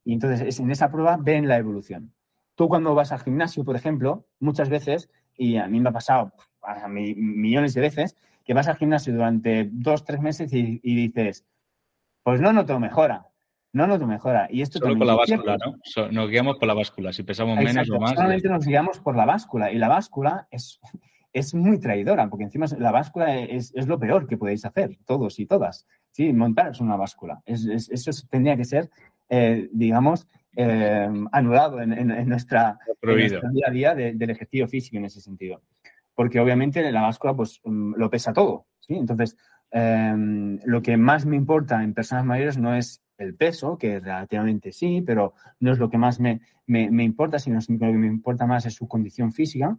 Y 0.03 0.13
entonces 0.13 0.59
en 0.59 0.71
esa 0.71 0.91
prueba 0.91 1.17
ven 1.17 1.47
la 1.47 1.57
evolución. 1.57 2.13
Tú 2.55 2.67
cuando 2.67 2.93
vas 2.93 3.11
al 3.11 3.19
gimnasio, 3.19 3.63
por 3.63 3.75
ejemplo, 3.75 4.25
muchas 4.39 4.69
veces, 4.69 5.09
y 5.35 5.57
a 5.57 5.67
mí 5.67 5.79
me 5.79 5.89
ha 5.89 5.93
pasado 5.93 6.33
a 6.61 6.87
millones 6.87 7.73
de 7.73 7.81
veces, 7.81 8.15
que 8.43 8.53
vas 8.53 8.67
al 8.67 8.77
gimnasio 8.77 9.13
durante 9.13 9.69
dos, 9.71 10.03
tres 10.03 10.21
meses 10.21 10.51
y, 10.53 10.79
y 10.83 11.07
dices, 11.07 11.45
pues 12.23 12.41
no 12.41 12.51
noto 12.51 12.79
mejora. 12.79 13.27
No 13.77 13.85
noto 13.85 14.07
mejora. 14.07 14.47
Y 14.49 14.63
esto 14.63 14.79
Solo 14.79 14.97
con 14.97 15.05
la 15.05 15.13
báscula, 15.13 15.55
¿no? 15.63 16.07
nos 16.11 16.29
guiamos 16.31 16.57
por 16.57 16.67
la 16.67 16.73
báscula. 16.73 17.13
Si 17.13 17.21
pesamos 17.21 17.59
menos 17.59 17.87
o 17.91 17.99
más. 17.99 18.15
Solamente 18.15 18.49
nos 18.49 18.65
guiamos 18.65 18.99
por 18.99 19.15
la 19.15 19.25
báscula. 19.25 19.71
Y 19.71 19.77
la 19.77 19.87
báscula 19.87 20.47
es, 20.49 20.79
es 21.31 21.53
muy 21.53 21.79
traidora, 21.79 22.27
porque 22.27 22.45
encima 22.45 22.65
la 22.79 22.91
báscula 22.91 23.37
es, 23.37 23.71
lo 23.85 23.99
peor 23.99 24.25
que 24.25 24.35
podéis 24.35 24.65
hacer, 24.65 24.97
todos 25.05 25.39
y 25.39 25.45
todas. 25.45 25.85
Sí, 26.09 26.33
montar 26.33 26.71
es 26.71 26.81
una 26.81 26.95
báscula. 26.95 27.43
eso 27.45 28.11
tendría 28.31 28.57
que 28.57 28.65
ser, 28.65 28.89
eh, 29.29 29.69
digamos, 29.71 30.27
eh, 30.55 31.07
anulado 31.31 31.79
en, 31.79 32.27
nuestra, 32.27 32.79
día 33.03 33.67
a 33.67 33.71
día 33.71 33.93
del 33.93 34.29
ejercicio 34.31 34.67
físico 34.67 34.97
en 34.97 35.05
ese 35.05 35.21
sentido. 35.21 35.61
Porque 36.15 36.39
obviamente 36.39 36.91
la 36.91 37.03
báscula 37.03 37.35
pues 37.35 37.61
mm, 37.63 37.93
lo 37.95 38.09
pesa 38.09 38.33
todo. 38.33 38.65
¿sí? 38.79 38.95
Entonces, 38.95 39.37
eh, 39.69 40.15
lo 40.65 40.81
que 40.81 40.97
más 40.97 41.27
me 41.27 41.35
importa 41.35 41.83
en 41.83 41.93
personas 41.93 42.25
mayores 42.25 42.57
no 42.57 42.73
es 42.73 43.03
el 43.17 43.35
peso, 43.35 43.77
que 43.77 43.99
relativamente 43.99 44.71
sí, 44.71 45.01
pero 45.01 45.33
no 45.59 45.71
es 45.71 45.79
lo 45.79 45.89
que 45.89 45.97
más 45.97 46.19
me, 46.19 46.41
importa, 46.67 47.39
sino 47.39 47.59
lo 47.67 47.77
que 47.77 47.93
me 47.93 48.07
importa 48.07 48.45
más 48.45 48.65
es 48.65 48.75
su 48.75 48.87
condición 48.87 49.31
física. 49.31 49.77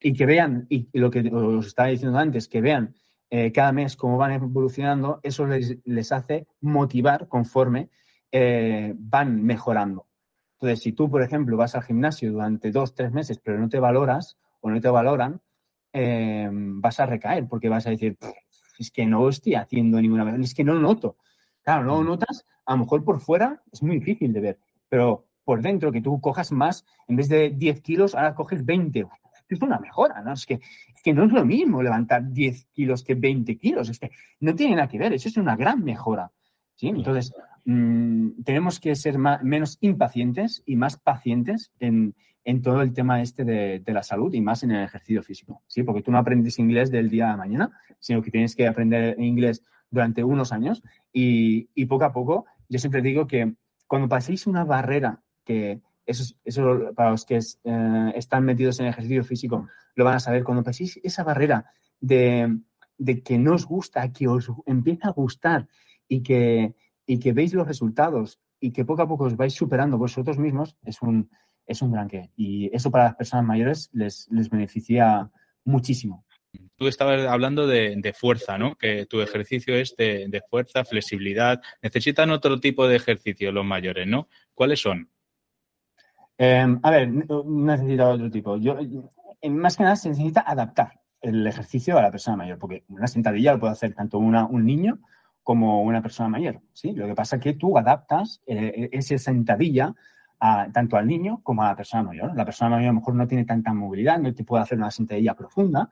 y 0.00 0.12
que 0.14 0.26
vean, 0.26 0.66
y 0.68 0.88
lo 0.98 1.10
que 1.10 1.20
os 1.32 1.66
estaba 1.66 1.88
diciendo 1.88 2.18
antes, 2.18 2.48
que 2.48 2.60
vean 2.60 2.94
eh, 3.30 3.52
cada 3.52 3.72
mes 3.72 3.96
cómo 3.96 4.18
van 4.18 4.32
evolucionando, 4.32 5.20
eso 5.22 5.46
les, 5.46 6.12
hace 6.12 6.46
motivar 6.60 7.28
conforme 7.28 7.88
eh, 8.30 8.94
van 8.96 9.42
mejorando. 9.42 10.06
Entonces, 10.54 10.80
si 10.82 10.92
tú, 10.92 11.10
por 11.10 11.22
ejemplo, 11.22 11.56
vas 11.56 11.74
al 11.74 11.82
gimnasio 11.82 12.30
durante 12.30 12.70
dos, 12.70 12.94
tres 12.94 13.10
meses, 13.12 13.38
pero 13.38 13.58
no 13.58 13.68
te 13.68 13.78
valoras 13.78 14.36
o 14.60 14.70
no 14.70 14.80
te 14.80 14.88
valoran, 14.88 15.40
eh, 15.92 16.48
vas 16.52 17.00
a 17.00 17.06
recaer 17.06 17.46
porque 17.48 17.68
vas 17.68 17.86
a 17.86 17.90
decir, 17.90 18.18
es 18.78 18.90
que 18.90 19.06
no 19.06 19.28
estoy 19.28 19.54
haciendo 19.54 20.00
ninguna 20.00 20.36
es 20.36 20.54
que 20.54 20.64
no 20.64 20.74
noto. 20.74 21.16
Claro, 21.62 21.84
no 21.84 22.02
lo 22.02 22.04
notas, 22.04 22.44
a 22.66 22.72
lo 22.72 22.78
mejor 22.78 23.04
por 23.04 23.20
fuera 23.20 23.62
es 23.72 23.82
muy 23.82 23.98
difícil 23.98 24.32
de 24.32 24.40
ver, 24.40 24.58
pero 24.88 25.26
por 25.44 25.62
dentro 25.62 25.92
que 25.92 26.00
tú 26.00 26.20
cojas 26.20 26.52
más, 26.52 26.84
en 27.08 27.16
vez 27.16 27.28
de 27.28 27.50
10 27.50 27.80
kilos, 27.80 28.14
ahora 28.14 28.34
coges 28.34 28.64
20 28.64 29.06
es 29.52 29.62
una 29.62 29.78
mejora, 29.78 30.20
¿no? 30.22 30.32
Es 30.32 30.46
que, 30.46 30.54
es 30.54 31.02
que 31.02 31.12
no 31.12 31.24
es 31.24 31.32
lo 31.32 31.44
mismo 31.44 31.82
levantar 31.82 32.30
10 32.30 32.66
kilos 32.72 33.04
que 33.04 33.14
20 33.14 33.56
kilos, 33.56 33.88
es 33.88 33.98
que 33.98 34.10
no 34.40 34.54
tiene 34.54 34.76
nada 34.76 34.88
que 34.88 34.98
ver, 34.98 35.12
eso 35.12 35.28
es 35.28 35.36
una 35.36 35.56
gran 35.56 35.84
mejora, 35.84 36.30
¿sí? 36.74 36.88
Entonces, 36.88 37.32
mm, 37.64 38.42
tenemos 38.44 38.80
que 38.80 38.94
ser 38.94 39.18
menos 39.18 39.78
impacientes 39.80 40.62
y 40.66 40.76
más 40.76 40.96
pacientes 40.96 41.72
en, 41.78 42.14
todo 42.62 42.82
el 42.82 42.92
tema 42.92 43.22
este 43.22 43.44
de, 43.44 43.82
la 43.86 44.02
salud 44.02 44.32
y 44.34 44.40
más 44.40 44.62
en 44.64 44.72
el 44.72 44.84
ejercicio 44.84 45.22
físico, 45.22 45.62
¿sí? 45.66 45.82
Porque 45.82 46.02
tú 46.02 46.10
no 46.10 46.18
aprendes 46.18 46.58
inglés 46.58 46.90
del 46.90 47.08
día 47.08 47.32
a 47.32 47.36
mañana, 47.36 47.70
sino 48.00 48.20
que 48.20 48.30
tienes 48.30 48.56
que 48.56 48.66
aprender 48.66 49.18
inglés 49.20 49.62
durante 49.92 50.24
unos 50.24 50.50
años 50.50 50.82
y, 51.12 51.68
y 51.74 51.86
poco 51.86 52.04
a 52.04 52.12
poco, 52.12 52.46
yo 52.68 52.80
siempre 52.80 53.02
digo 53.02 53.28
que 53.28 53.54
cuando 53.86 54.08
paséis 54.08 54.46
una 54.48 54.64
barrera 54.64 55.22
que, 55.44 55.80
eso, 56.06 56.34
eso 56.44 56.92
para 56.94 57.10
los 57.10 57.24
que 57.24 57.38
eh, 57.38 58.12
están 58.14 58.44
metidos 58.44 58.80
en 58.80 58.86
ejercicio 58.86 59.22
físico 59.22 59.68
lo 59.94 60.04
van 60.04 60.16
a 60.16 60.20
saber. 60.20 60.44
Cuando 60.44 60.62
paséis 60.62 60.98
esa 61.02 61.24
barrera 61.24 61.66
de, 62.00 62.58
que 63.24 63.38
no 63.38 63.54
os 63.54 63.66
gusta, 63.66 64.10
que 64.12 64.28
os 64.28 64.50
empieza 64.66 65.08
a 65.08 65.12
gustar 65.12 65.68
y 66.08 66.22
que, 66.22 66.74
y 67.06 67.18
que 67.18 67.32
veis 67.32 67.54
los 67.54 67.66
resultados 67.66 68.40
y 68.60 68.72
que 68.72 68.84
poco 68.84 69.02
a 69.02 69.08
poco 69.08 69.24
os 69.24 69.36
vais 69.36 69.52
superando 69.52 69.98
vosotros 69.98 70.38
mismos, 70.38 70.76
es 70.84 71.02
un, 71.02 71.28
es 71.66 71.82
un 71.82 71.92
gran 71.92 72.08
qué. 72.08 72.30
Y 72.36 72.74
eso 72.74 72.90
para 72.90 73.04
las 73.04 73.16
personas 73.16 73.44
mayores 73.44 73.90
les, 73.92 74.28
les 74.30 74.48
beneficia 74.48 75.30
muchísimo. 75.64 76.24
Tú 76.76 76.88
estabas 76.88 77.26
hablando 77.26 77.66
de, 77.66 78.14
fuerza, 78.18 78.58
¿no? 78.58 78.76
Que 78.76 79.06
tu 79.06 79.20
ejercicio 79.20 79.74
es 79.74 79.94
de, 79.96 80.26
de, 80.28 80.42
fuerza, 80.48 80.84
flexibilidad. 80.84 81.60
Necesitan 81.82 82.30
otro 82.30 82.58
tipo 82.60 82.88
de 82.88 82.96
ejercicio 82.96 83.52
los 83.52 83.64
mayores, 83.64 84.06
¿no? 84.06 84.28
¿Cuáles 84.54 84.80
son? 84.80 85.08
Em, 86.38 86.80
a 86.82 86.90
ver, 86.90 87.08
necesita 87.08 88.08
otro 88.08 88.30
tipo. 88.30 88.56
Yo, 88.56 88.76
más 89.50 89.76
que 89.76 89.84
nada 89.84 89.96
se 89.96 90.08
necesita 90.08 90.40
adaptar 90.40 91.00
el 91.20 91.46
ejercicio 91.46 91.98
a 91.98 92.02
la 92.02 92.10
persona 92.10 92.36
mayor, 92.36 92.58
porque 92.58 92.84
una 92.88 93.06
sentadilla 93.06 93.52
lo 93.52 93.60
puede 93.60 93.72
hacer 93.72 93.94
tanto 93.94 94.18
una, 94.18 94.44
un 94.46 94.66
niño 94.66 94.98
como 95.42 95.82
una 95.82 96.02
persona 96.02 96.28
mayor. 96.28 96.60
¿sí? 96.72 96.92
Lo 96.92 97.06
que 97.06 97.14
pasa 97.14 97.36
es 97.36 97.42
que 97.42 97.52
tú 97.54 97.78
adaptas 97.78 98.42
eh, 98.46 98.88
esa 98.92 99.18
sentadilla 99.18 99.94
tanto 100.72 100.96
al 100.96 101.06
niño 101.06 101.40
como 101.44 101.62
a 101.62 101.68
la 101.68 101.76
persona 101.76 102.02
mayor. 102.02 102.34
La 102.34 102.44
persona 102.44 102.70
mayor 102.70 102.86
a 102.86 102.92
lo 102.92 102.98
mejor 102.98 103.14
no 103.14 103.28
tiene 103.28 103.44
tanta 103.44 103.72
movilidad, 103.72 104.18
no 104.18 104.34
te 104.34 104.42
puede 104.42 104.64
hacer 104.64 104.76
una 104.76 104.90
sentadilla 104.90 105.34
profunda, 105.34 105.88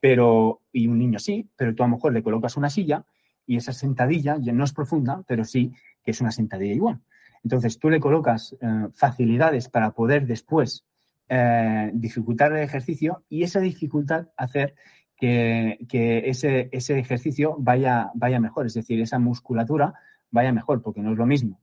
pero, 0.00 0.60
y 0.72 0.86
un 0.86 0.98
niño 0.98 1.18
sí, 1.18 1.48
pero 1.56 1.74
tú 1.74 1.82
a 1.82 1.86
lo 1.86 1.96
mejor 1.96 2.12
le 2.12 2.22
colocas 2.22 2.56
una 2.56 2.70
silla 2.70 3.04
y 3.46 3.56
esa 3.56 3.72
sentadilla 3.72 4.36
ya 4.40 4.52
no 4.52 4.64
es 4.64 4.72
profunda, 4.72 5.22
pero 5.26 5.44
sí 5.44 5.72
que 6.02 6.10
es 6.10 6.20
una 6.20 6.30
sentadilla 6.30 6.74
igual. 6.74 7.00
Entonces, 7.42 7.78
tú 7.78 7.90
le 7.90 8.00
colocas 8.00 8.56
eh, 8.60 8.88
facilidades 8.92 9.68
para 9.68 9.92
poder 9.92 10.26
después 10.26 10.84
eh, 11.28 11.90
dificultar 11.94 12.52
el 12.52 12.62
ejercicio 12.62 13.24
y 13.28 13.42
esa 13.42 13.60
dificultad 13.60 14.28
hacer 14.36 14.74
que, 15.16 15.78
ese, 16.24 16.68
ejercicio 16.72 17.56
vaya, 17.58 18.10
vaya 18.14 18.38
mejor, 18.38 18.66
es 18.66 18.74
decir, 18.74 19.00
esa 19.00 19.18
musculatura 19.18 19.94
vaya 20.30 20.52
mejor, 20.52 20.82
porque 20.82 21.00
no 21.00 21.12
es 21.12 21.18
lo 21.18 21.26
mismo 21.26 21.60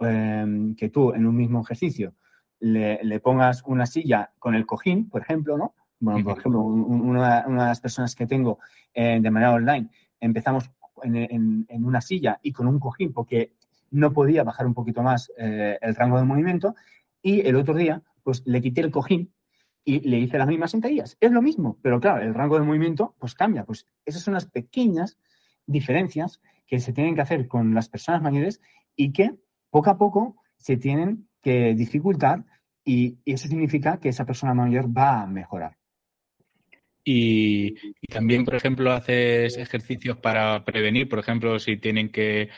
em, 0.00 0.74
que 0.74 0.88
tú 0.88 1.12
en 1.12 1.26
un 1.26 1.36
mismo 1.36 1.62
ejercicio 1.62 2.14
le, 2.60 3.20
pongas 3.20 3.62
una 3.66 3.86
silla 3.86 4.32
con 4.38 4.54
el 4.54 4.66
cojín, 4.66 5.08
por 5.08 5.22
ejemplo, 5.22 5.56
¿no? 5.56 5.74
Bueno, 5.98 6.24
por 6.24 6.38
ejemplo, 6.38 6.60
una, 6.60 7.42
de 7.42 7.54
las 7.54 7.80
personas 7.80 8.14
que 8.14 8.26
tengo 8.26 8.58
eh, 8.92 9.18
de 9.20 9.30
manera 9.30 9.52
online, 9.52 9.88
empezamos 10.20 10.70
en, 11.02 11.66
una 11.70 12.00
silla 12.00 12.38
y 12.42 12.52
con 12.52 12.66
un 12.66 12.78
cojín, 12.78 13.12
porque 13.12 13.52
no 13.90 14.12
podía 14.12 14.44
bajar 14.44 14.66
un 14.66 14.74
poquito 14.74 15.02
más 15.02 15.32
eh, 15.38 15.78
el 15.80 15.94
rango 15.94 16.18
de 16.18 16.24
movimiento 16.24 16.74
y 17.22 17.46
el 17.46 17.56
otro 17.56 17.74
día 17.74 18.02
pues 18.22 18.42
le 18.44 18.60
quité 18.60 18.80
el 18.80 18.90
cojín 18.90 19.32
y 19.84 20.00
le 20.00 20.18
hice 20.18 20.38
las 20.38 20.48
mismas 20.48 20.72
sentadillas. 20.72 21.16
Es 21.20 21.30
lo 21.30 21.40
mismo, 21.40 21.78
pero 21.80 22.00
claro, 22.00 22.22
el 22.22 22.34
rango 22.34 22.58
de 22.58 22.64
movimiento 22.64 23.14
pues 23.18 23.34
cambia. 23.34 23.64
Pues 23.64 23.86
esas 24.04 24.22
son 24.22 24.34
las 24.34 24.46
pequeñas 24.46 25.16
diferencias 25.66 26.40
que 26.66 26.80
se 26.80 26.92
tienen 26.92 27.14
que 27.14 27.20
hacer 27.20 27.46
con 27.46 27.74
las 27.74 27.88
personas 27.88 28.22
mayores 28.22 28.60
y 28.96 29.12
que 29.12 29.36
poco 29.70 29.90
a 29.90 29.98
poco 29.98 30.36
se 30.56 30.76
tienen 30.76 31.28
que 31.40 31.74
dificultar 31.74 32.44
y 32.84 33.18
eso 33.24 33.48
significa 33.48 33.98
que 33.98 34.08
esa 34.08 34.24
persona 34.24 34.54
mayor 34.54 34.86
va 34.96 35.22
a 35.22 35.26
mejorar. 35.26 35.76
Y, 37.08 37.76
también, 38.08 38.44
por 38.44 38.56
ejemplo, 38.56 38.90
haces 38.90 39.56
ejercicios 39.58 40.16
para 40.16 40.64
prevenir, 40.64 41.08
por 41.08 41.20
ejemplo, 41.20 41.56
si 41.60 41.76
tienen 41.76 42.10
que, 42.10 42.48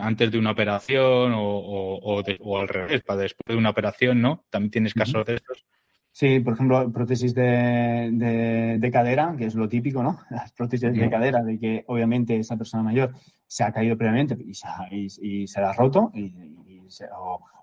antes 0.00 0.32
de 0.32 0.38
una 0.38 0.52
operación 0.52 1.34
o, 1.36 2.22
al 2.58 2.68
revés, 2.68 3.02
para 3.02 3.20
después 3.20 3.54
de 3.54 3.56
una 3.56 3.68
operación, 3.68 4.22
¿no? 4.22 4.46
También 4.48 4.70
tienes 4.70 4.94
casos 4.94 5.26
de 5.26 5.34
estos. 5.34 5.66
Sí, 6.10 6.40
por 6.40 6.54
ejemplo, 6.54 6.90
prótesis 6.90 7.34
de, 7.34 8.90
cadera, 8.90 9.34
que 9.36 9.44
es 9.44 9.54
lo 9.54 9.68
típico, 9.68 10.02
¿no? 10.02 10.18
Las 10.30 10.52
prótesis 10.52 10.90
de 10.90 11.10
cadera, 11.10 11.42
de 11.42 11.58
que 11.58 11.84
obviamente 11.86 12.34
esa 12.38 12.56
persona 12.56 12.82
mayor 12.82 13.12
se 13.46 13.62
ha 13.62 13.72
caído 13.72 13.98
previamente 13.98 14.38
y 14.42 14.54
se, 14.54 14.66
y, 14.90 15.46
se 15.46 15.60
la 15.60 15.68
ha 15.68 15.74
roto, 15.74 16.10
y, 16.14 16.32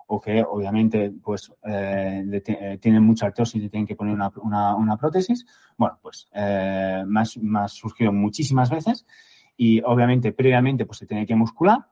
o 0.08 0.22
que 0.22 0.44
obviamente 0.44 1.12
pues 1.24 1.52
eh, 1.64 2.24
eh, 2.32 2.78
tienen 2.80 3.04
mucha 3.04 3.28
artrosis 3.28 3.64
y 3.64 3.70
tienen 3.70 3.88
que 3.88 3.96
poner 3.96 4.14
una, 4.14 4.98
prótesis. 4.98 5.46
Bueno, 5.78 5.98
pues 6.02 6.28
eh, 6.34 7.04
más, 7.08 7.38
más 7.38 7.74
surgido 7.74 8.12
muchísimas 8.12 8.70
veces 8.70 9.06
y 9.58 9.82
obviamente 9.82 10.32
previamente 10.32 10.86
pues 10.86 11.00
se 11.00 11.08
tiene 11.08 11.26
que 11.26 11.36
muscular 11.36 11.88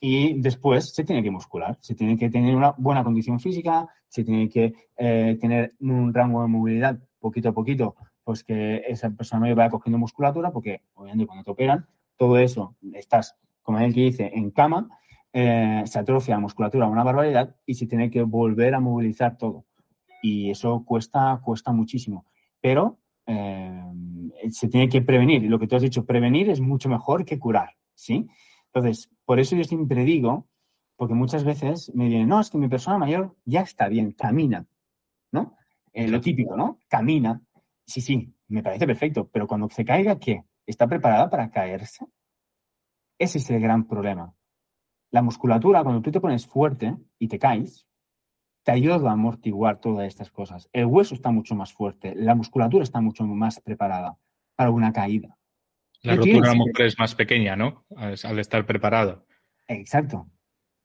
y 0.00 0.40
después 0.40 0.94
se 0.94 1.04
tiene 1.04 1.22
que 1.22 1.30
muscular, 1.30 1.78
se 1.80 1.94
tiene 1.94 2.18
que 2.18 2.28
tener 2.28 2.54
una 2.54 2.72
buena 2.76 3.02
condición 3.02 3.40
física, 3.40 3.88
se 4.08 4.24
tiene 4.24 4.48
que 4.48 4.74
tener 5.40 5.74
un 5.80 6.12
rango 6.12 6.42
de 6.42 6.48
movilidad 6.48 6.98
poquito 7.18 7.48
a 7.48 7.52
poquito, 7.52 7.96
pues 8.22 8.44
que 8.44 8.82
esa 8.86 9.08
persona 9.10 9.52
vaya 9.54 9.70
cogiendo 9.70 9.98
musculatura, 9.98 10.50
porque 10.52 10.82
obviamente 10.94 11.26
cuando 11.26 11.44
te 11.44 11.50
operan, 11.50 11.86
todo 12.16 12.36
eso 12.38 12.76
estás, 12.92 13.36
como 13.62 13.78
el 13.78 13.94
que 13.94 14.00
dice, 14.00 14.30
en 14.34 14.50
cama 14.50 14.88
eh, 15.38 15.82
se 15.84 15.98
atrofia 15.98 16.36
la 16.36 16.40
musculatura 16.40 16.88
una 16.88 17.04
barbaridad 17.04 17.54
y 17.66 17.74
se 17.74 17.86
tiene 17.86 18.10
que 18.10 18.22
volver 18.22 18.74
a 18.74 18.80
movilizar 18.80 19.36
todo. 19.36 19.66
Y 20.22 20.48
eso 20.50 20.82
cuesta, 20.86 21.38
cuesta 21.44 21.72
muchísimo. 21.72 22.24
Pero 22.58 23.00
eh, 23.26 23.82
se 24.50 24.68
tiene 24.68 24.88
que 24.88 25.02
prevenir. 25.02 25.44
Y 25.44 25.48
lo 25.48 25.58
que 25.58 25.66
tú 25.66 25.76
has 25.76 25.82
dicho, 25.82 26.06
prevenir 26.06 26.48
es 26.48 26.62
mucho 26.62 26.88
mejor 26.88 27.26
que 27.26 27.38
curar. 27.38 27.76
¿sí? 27.94 28.26
Entonces, 28.72 29.10
por 29.26 29.38
eso 29.38 29.54
yo 29.54 29.64
siempre 29.64 30.04
digo, 30.04 30.48
porque 30.96 31.12
muchas 31.12 31.44
veces 31.44 31.94
me 31.94 32.08
vienen, 32.08 32.28
no, 32.28 32.40
es 32.40 32.48
que 32.48 32.56
mi 32.56 32.68
persona 32.68 32.96
mayor 32.96 33.36
ya 33.44 33.60
está 33.60 33.88
bien, 33.88 34.12
camina. 34.12 34.66
¿No? 35.32 35.54
Eh, 35.92 36.08
lo 36.08 36.18
típico, 36.18 36.56
¿no? 36.56 36.80
Camina. 36.88 37.42
Sí, 37.84 38.00
sí, 38.00 38.34
me 38.48 38.62
parece 38.62 38.86
perfecto. 38.86 39.28
Pero 39.30 39.46
cuando 39.46 39.68
se 39.68 39.84
caiga, 39.84 40.18
¿qué? 40.18 40.44
¿Está 40.64 40.86
preparada 40.86 41.28
para 41.28 41.50
caerse? 41.50 42.06
Ese 43.18 43.36
es 43.36 43.50
el 43.50 43.60
gran 43.60 43.86
problema. 43.86 44.32
La 45.16 45.22
musculatura, 45.22 45.82
cuando 45.82 46.02
tú 46.02 46.12
te 46.12 46.20
pones 46.20 46.46
fuerte 46.46 46.94
y 47.18 47.28
te 47.28 47.38
caes, 47.38 47.86
te 48.64 48.72
ayuda 48.72 49.08
a 49.08 49.12
amortiguar 49.14 49.80
todas 49.80 50.06
estas 50.06 50.30
cosas. 50.30 50.68
El 50.74 50.84
hueso 50.84 51.14
está 51.14 51.30
mucho 51.30 51.54
más 51.54 51.72
fuerte, 51.72 52.14
la 52.14 52.34
musculatura 52.34 52.84
está 52.84 53.00
mucho 53.00 53.24
más 53.24 53.58
preparada 53.62 54.18
para 54.56 54.70
una 54.70 54.92
caída. 54.92 55.38
La 56.02 56.16
rotura 56.16 56.52
es 56.80 56.98
más 56.98 57.14
pequeña, 57.14 57.56
¿no? 57.56 57.86
Al 57.96 58.38
estar 58.38 58.66
preparado. 58.66 59.24
Exacto. 59.68 60.28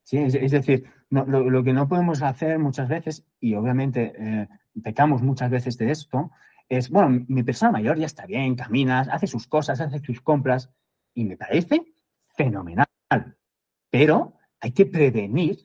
Sí, 0.03 0.19
es, 0.19 0.51
decir, 0.51 0.85
lo, 1.09 1.61
que 1.65 1.73
no 1.73 1.89
podemos 1.89 2.21
hacer 2.21 2.57
muchas 2.57 2.87
veces, 2.87 3.27
y 3.41 3.55
obviamente 3.55 4.13
eh, 4.17 4.47
pecamos 4.81 5.21
muchas 5.21 5.49
veces 5.49 5.77
de 5.77 5.91
esto, 5.91 6.31
es, 6.69 6.89
bueno, 6.89 7.25
mi 7.27 7.43
persona 7.43 7.73
mayor 7.73 7.97
ya 7.99 8.05
está 8.05 8.25
bien, 8.25 8.55
camina, 8.55 9.01
hace 9.01 9.27
sus 9.27 9.45
cosas, 9.47 9.81
hace 9.81 9.99
sus 9.99 10.21
compras, 10.21 10.71
y 11.13 11.25
me 11.25 11.35
parece 11.35 11.83
fenomenal. 12.37 12.87
Pero 13.91 14.33
hay 14.59 14.71
que 14.71 14.87
prevenir 14.87 15.59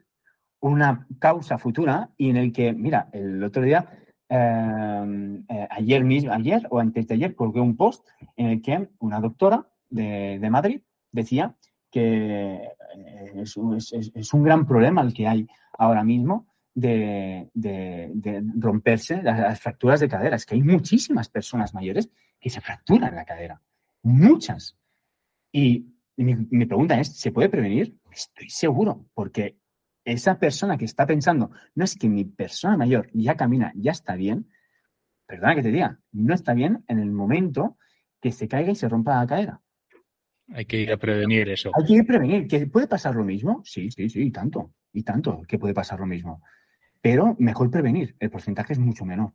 una 0.61 1.07
causa 1.19 1.59
futura 1.59 2.11
y 2.19 2.31
en 2.31 2.37
el 2.37 2.53
que, 2.53 2.73
mira, 2.73 3.09
el 3.13 3.43
otro 3.43 3.63
día, 3.63 3.89
em, 4.29 5.45
eh, 5.49 5.69
ayer 5.71 6.05
mismo, 6.05 6.33
ayer 6.33 6.67
o 6.71 6.81
antes 6.81 7.07
de 7.07 7.15
ayer, 7.15 7.35
colgué 7.35 7.61
un 7.61 7.77
post 7.77 8.07
en 8.37 8.47
el 8.47 8.63
que 8.63 8.89
una 8.99 9.21
doctora 9.21 9.69
de, 9.89 10.49
Madrid 10.51 10.81
decía 11.13 11.55
que 11.91 12.55
eh, 12.97 13.43
es, 13.43 14.35
un 14.35 14.43
gran 14.43 14.67
problema 14.67 15.03
el 15.03 15.15
que 15.15 15.29
hay 15.29 15.47
ahora 15.79 16.03
mismo 16.03 16.49
de, 16.75 17.49
romperse 18.59 19.23
las, 19.23 19.61
fracturas 19.61 20.01
de 20.01 20.09
cadera. 20.09 20.37
Es 20.37 20.45
que 20.45 20.57
hay 20.57 20.63
muchísimas 20.63 21.29
personas 21.29 21.73
mayores 21.75 22.11
que 22.41 22.51
se 22.51 22.61
fracturan 22.61 23.15
la 23.15 23.25
cadera. 23.25 23.63
Muchas. 24.03 24.77
Y 25.53 25.96
mi, 26.25 26.35
mi 26.51 26.67
pregunta 26.67 26.99
es, 26.99 27.19
¿se 27.19 27.33
puede 27.33 27.49
prevenir? 27.49 27.97
Estoy 28.11 28.49
seguro, 28.49 29.07
porque 29.15 29.59
esa 30.05 30.39
persona 30.39 30.79
que 30.79 30.85
está 30.85 31.07
pensando, 31.07 31.51
no 31.75 31.85
es 31.85 31.97
que 31.97 32.09
mi 32.09 32.25
persona 32.25 32.77
mayor 32.77 33.11
ya 33.13 33.37
camina, 33.37 33.73
ya 33.75 33.93
está 33.93 34.15
bien, 34.15 34.49
perdona 35.27 35.57
que 35.57 35.63
te 35.63 35.73
diga, 35.73 36.01
no 36.13 36.35
está 36.35 36.55
bien 36.55 36.85
en 36.89 37.01
el 37.01 37.11
momento 37.11 37.77
que 38.21 38.33
se 38.33 38.49
caiga 38.49 38.71
y 38.71 38.77
se 38.77 38.89
rompa 38.89 39.21
la 39.21 39.27
cadera. 39.27 39.61
Hay 40.55 40.65
que 40.65 40.81
ir 40.81 40.93
a 40.93 40.97
prevenir 40.97 41.49
eso. 41.49 41.73
Hay 41.75 41.85
que 41.85 41.95
ir 41.95 42.01
a 42.03 42.05
prevenir. 42.05 42.47
¿Que 42.47 42.67
puede 42.67 42.87
pasar 42.87 43.15
lo 43.17 43.25
mismo? 43.25 43.63
Sí, 43.65 43.91
sí, 43.91 44.09
sí, 44.09 44.23
y 44.23 44.31
tanto. 44.31 44.75
Y 44.93 45.03
tanto 45.03 45.43
que 45.47 45.59
puede 45.59 45.75
pasar 45.75 45.99
lo 45.99 46.07
mismo. 46.07 46.43
Pero 47.01 47.37
mejor 47.39 47.71
prevenir. 47.71 48.15
El 48.21 48.31
porcentaje 48.31 48.73
es 48.73 48.79
mucho 48.79 49.05
menor. 49.05 49.33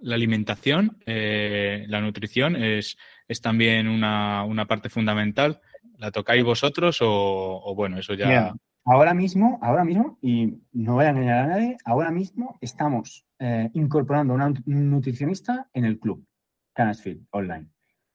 La 0.00 0.16
alimentación, 0.16 0.98
eh, 1.06 1.84
la 1.88 2.00
nutrición 2.00 2.56
es, 2.56 2.96
es 3.28 3.40
también 3.40 3.86
una, 3.86 4.66
parte 4.66 4.88
fundamental. 4.88 5.60
¿La 6.04 6.10
tocáis 6.10 6.44
vosotros 6.44 6.98
o, 7.00 7.74
bueno, 7.74 7.98
eso 7.98 8.12
ya... 8.12 8.54
ahora 8.84 9.14
mismo, 9.14 9.58
ahora 9.62 9.84
mismo, 9.84 10.18
y 10.20 10.60
no 10.72 10.94
voy 10.94 11.06
a 11.06 11.10
engañar 11.10 11.38
a 11.38 11.46
nadie, 11.46 11.78
ahora 11.86 12.10
mismo 12.10 12.58
estamos 12.60 13.24
eh, 13.38 13.70
incorporando 13.72 14.34
a 14.34 14.46
un 14.46 14.90
nutricionista 14.90 15.70
en 15.72 15.86
el 15.86 15.98
club, 15.98 16.26
Canasfield 16.74 17.26
Online. 17.30 17.68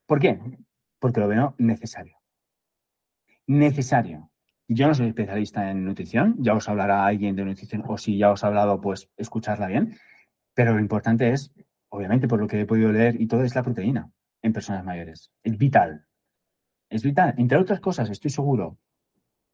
¿Por 0.05 0.19
qué? 0.19 0.39
porque 0.99 1.19
lo 1.19 1.27
veo 1.27 1.55
necesario. 1.57 2.17
Necesario. 3.47 4.29
Yo 4.67 4.87
no 4.87 4.93
soy 4.93 5.07
especialista 5.07 5.71
en 5.71 5.83
nutrición, 5.83 6.35
ya 6.37 6.53
os 6.53 6.69
hablará 6.69 7.05
alguien 7.05 7.35
de 7.35 7.43
nutrición, 7.43 7.83
o 7.87 7.97
si 7.97 8.19
ya 8.19 8.31
os 8.31 8.43
ha 8.43 8.47
hablado, 8.47 8.79
pues 8.79 9.09
escucharla 9.17 9.67
bien. 9.67 9.97
Pero 10.53 10.73
lo 10.73 10.79
importante 10.79 11.31
es, 11.31 11.51
obviamente, 11.89 12.27
por 12.27 12.39
lo 12.39 12.47
que 12.47 12.61
he 12.61 12.65
podido 12.65 12.91
leer 12.91 13.19
y 13.19 13.25
todo, 13.25 13.43
es 13.43 13.55
la 13.55 13.63
proteína 13.63 14.11
en 14.43 14.53
personas 14.53 14.85
mayores. 14.85 15.31
Es 15.41 15.57
vital. 15.57 16.05
Es 16.89 17.03
vital. 17.03 17.35
Entre 17.37 17.57
otras 17.57 17.79
cosas, 17.79 18.09
estoy 18.09 18.31
seguro. 18.31 18.77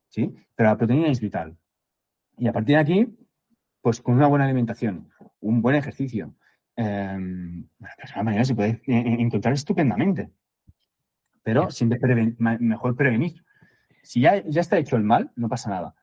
¿Sí? 0.09 0.33
Pero 0.55 0.69
la 0.69 0.77
proteína 0.77 1.07
es 1.07 1.19
vital. 1.19 1.57
Y 2.37 2.47
a 2.47 2.53
partir 2.53 2.75
de 2.75 2.81
aquí, 2.81 3.17
pues 3.81 4.01
con 4.01 4.15
una 4.15 4.27
buena 4.27 4.45
alimentación, 4.45 5.09
un 5.41 5.61
buen 5.61 5.75
ejercicio, 5.75 6.33
eh, 6.75 7.17
persona 7.97 8.23
mayor 8.23 8.45
se 8.45 8.55
puede 8.55 8.81
encontrar 8.85 9.53
estupendamente. 9.53 10.31
Pero 11.43 11.69
siempre 11.69 11.99
mejor 12.37 12.95
prevenir. 12.95 13.43
Si 14.01 14.21
ya, 14.21 14.43
ya 14.47 14.61
está 14.61 14.77
hecho 14.77 14.95
el 14.95 15.03
mal, 15.03 15.31
no 15.35 15.49
pasa 15.49 15.69
nada. 15.69 15.95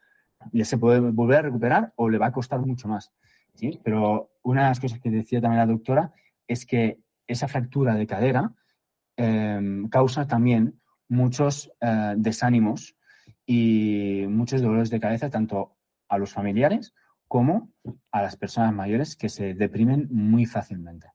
Ya 0.53 0.65
se 0.65 0.79
puede 0.79 1.01
volver 1.01 1.39
a 1.39 1.43
recuperar 1.43 1.93
o 1.97 2.09
le 2.09 2.19
va 2.19 2.27
a 2.27 2.33
costar 2.33 2.61
mucho 2.61 2.89
más. 2.89 3.13
¿sí? 3.55 3.81
Pero 3.83 4.31
una 4.43 4.63
de 4.63 4.69
las 4.69 4.81
cosas 4.81 5.01
que 5.01 5.11
decía 5.11 5.41
también 5.41 5.59
la 5.59 5.73
doctora 5.73 6.13
es 6.47 6.67
que 6.67 7.01
esa 7.27 7.49
fractura 7.49 7.95
de 7.95 8.07
cadera 8.07 8.53
em, 9.17 9.89
causa 9.89 10.27
también 10.27 10.81
muchos 11.13 11.71
eh, 11.81 12.15
desánimos 12.17 12.97
y 13.45 14.25
muchos 14.29 14.63
dolores 14.63 14.89
de 14.91 14.99
cabeza 14.99 15.29
tanto 15.29 15.77
a 16.09 16.17
los 16.19 16.33
familiares 16.33 16.95
como 17.29 17.71
a 18.11 18.23
las 18.23 18.37
personas 18.37 18.73
mayores 18.73 19.15
que 19.15 19.29
se 19.29 19.55
deprimen 19.55 20.09
muy 20.11 20.47
fácilmente. 20.47 21.09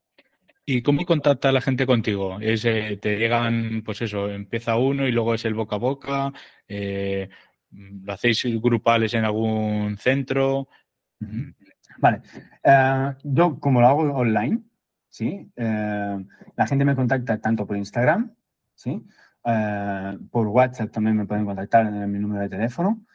¿Y 0.66 0.82
cómo 0.82 1.06
contacta 1.06 1.52
la 1.52 1.62
gente 1.62 1.86
contigo? 1.86 2.40
¿Es, 2.40 2.66
eh, 2.66 3.00
¿Te 3.02 3.18
llegan, 3.18 3.82
pues 3.84 4.02
eso, 4.02 4.30
empieza 4.30 4.78
uno 4.78 5.08
y 5.08 5.12
luego 5.12 5.34
es 5.34 5.46
el 5.46 5.54
boca 5.54 5.78
a 5.78 5.80
boca? 5.80 6.34
Eh, 6.68 7.30
¿Lo 7.72 8.14
hacéis 8.14 8.44
grupales 8.62 9.14
en 9.14 9.26
algún 9.26 9.98
centro? 9.98 10.68
Vale. 11.98 12.22
Yo, 13.24 13.60
como 13.60 13.82
lo 13.82 13.88
hago 13.88 14.02
online, 14.14 14.60
¿sí? 15.10 15.50
la 15.56 16.68
gente 16.68 16.86
me 16.86 16.96
contacta 16.96 17.40
tanto 17.40 17.66
por 17.66 17.78
Instagram, 17.78 18.36
¿sí? 18.76 19.04
Por 20.32 20.48
WhatsApp 20.48 20.92
también 20.92 21.16
me 21.16 21.26
pueden 21.26 21.46
contactar 21.46 21.86
en 21.86 22.12
mi 22.12 22.20
número 22.20 22.42
de 22.42 22.50
teléfono. 22.50 23.06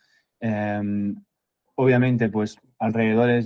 obviamente, 1.76 2.28
pues 2.30 2.56
alrededor 2.78 3.44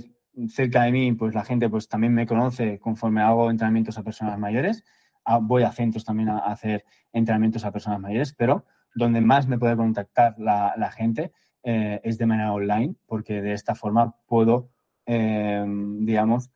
cerca 0.49 0.83
de 0.83 0.91
mí, 0.91 1.11
pues 1.13 1.33
la 1.33 1.43
gente 1.43 1.69
pues 1.69 1.89
también 1.89 2.13
me 2.13 2.27
conoce 2.27 2.79
conforme 2.79 3.21
hago 3.21 3.49
entrenamientos 3.49 3.97
a 3.97 4.03
personas 4.03 4.37
mayores. 4.37 4.83
Ah, 5.25 5.39
voy 5.41 5.63
a 5.63 5.71
centros 5.71 6.05
también 6.05 6.29
a 6.29 6.39
hacer 6.39 6.85
entrenamientos 7.11 7.65
a 7.65 7.71
personas 7.71 7.99
mayores, 7.99 8.33
pero 8.33 8.65
donde 8.95 9.21
más 9.21 9.47
me 9.47 9.57
puede 9.57 9.75
contactar 9.75 10.35
la, 10.37 10.91
gente 10.91 11.31
eh, 11.63 11.99
es 12.03 12.17
de 12.17 12.25
manera 12.25 12.53
online, 12.53 12.95
porque 13.05 13.41
de 13.41 13.53
esta 13.53 13.75
forma 13.75 14.15
puedo, 14.25 14.69
eh, 15.05 15.65
digamos, 15.99 16.49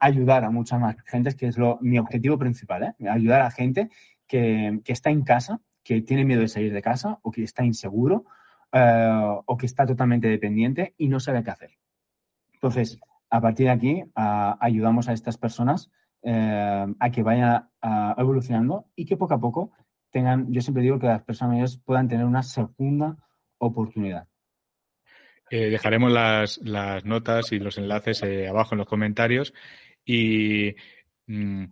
ayudar 0.00 0.44
a 0.44 0.50
muchas 0.50 0.80
más 0.80 0.96
gentes, 1.04 1.34
que 1.34 1.48
es 1.48 1.58
lo, 1.58 1.78
mi 1.82 1.98
objetivo 1.98 2.38
principal, 2.38 2.82
¿eh? 2.82 3.10
ayudar 3.10 3.42
a 3.42 3.50
gente 3.50 3.90
que, 4.26 4.80
está 4.86 5.10
en 5.10 5.22
casa, 5.22 5.60
que 5.82 6.00
tiene 6.02 6.24
miedo 6.24 6.40
de 6.40 6.48
salir 6.48 6.72
de 6.72 6.82
casa 6.82 7.18
o 7.22 7.30
que 7.30 7.42
está 7.42 7.64
inseguro 7.64 8.24
o 8.72 9.56
que 9.56 9.66
está 9.66 9.86
totalmente 9.86 10.28
dependiente 10.28 10.94
y 10.98 11.08
no 11.08 11.18
sabe 11.18 11.42
qué 11.42 11.50
hacer. 11.50 11.70
Entonces, 12.52 13.00
a 13.30 13.40
partir 13.40 13.66
de 13.66 13.72
aquí, 13.72 14.04
ayudamos 14.14 15.08
a 15.08 15.12
estas 15.12 15.38
personas 15.38 15.90
eh, 16.22 16.86
a 16.98 17.10
que 17.10 17.22
vayan 17.22 17.68
evolucionando 18.18 18.86
y 18.96 19.06
que 19.06 19.16
poco 19.16 19.34
a 19.34 19.40
poco 19.40 19.72
tengan, 20.10 20.52
yo 20.52 20.60
siempre 20.60 20.82
digo 20.82 20.98
que 20.98 21.06
las 21.06 21.22
personas 21.22 21.52
mayores 21.52 21.78
puedan 21.78 22.08
tener 22.08 22.24
una 22.24 22.42
segunda 22.42 23.16
oportunidad. 23.58 24.28
Eh, 25.50 25.70
dejaremos 25.70 26.10
las, 26.10 26.60
notas 27.04 27.52
y 27.52 27.58
los 27.58 27.78
enlaces 27.78 28.22
eh, 28.22 28.48
abajo 28.48 28.74
en 28.74 28.78
los 28.78 28.88
comentarios 28.88 29.54
y 30.04 30.74
mm, 31.26 31.64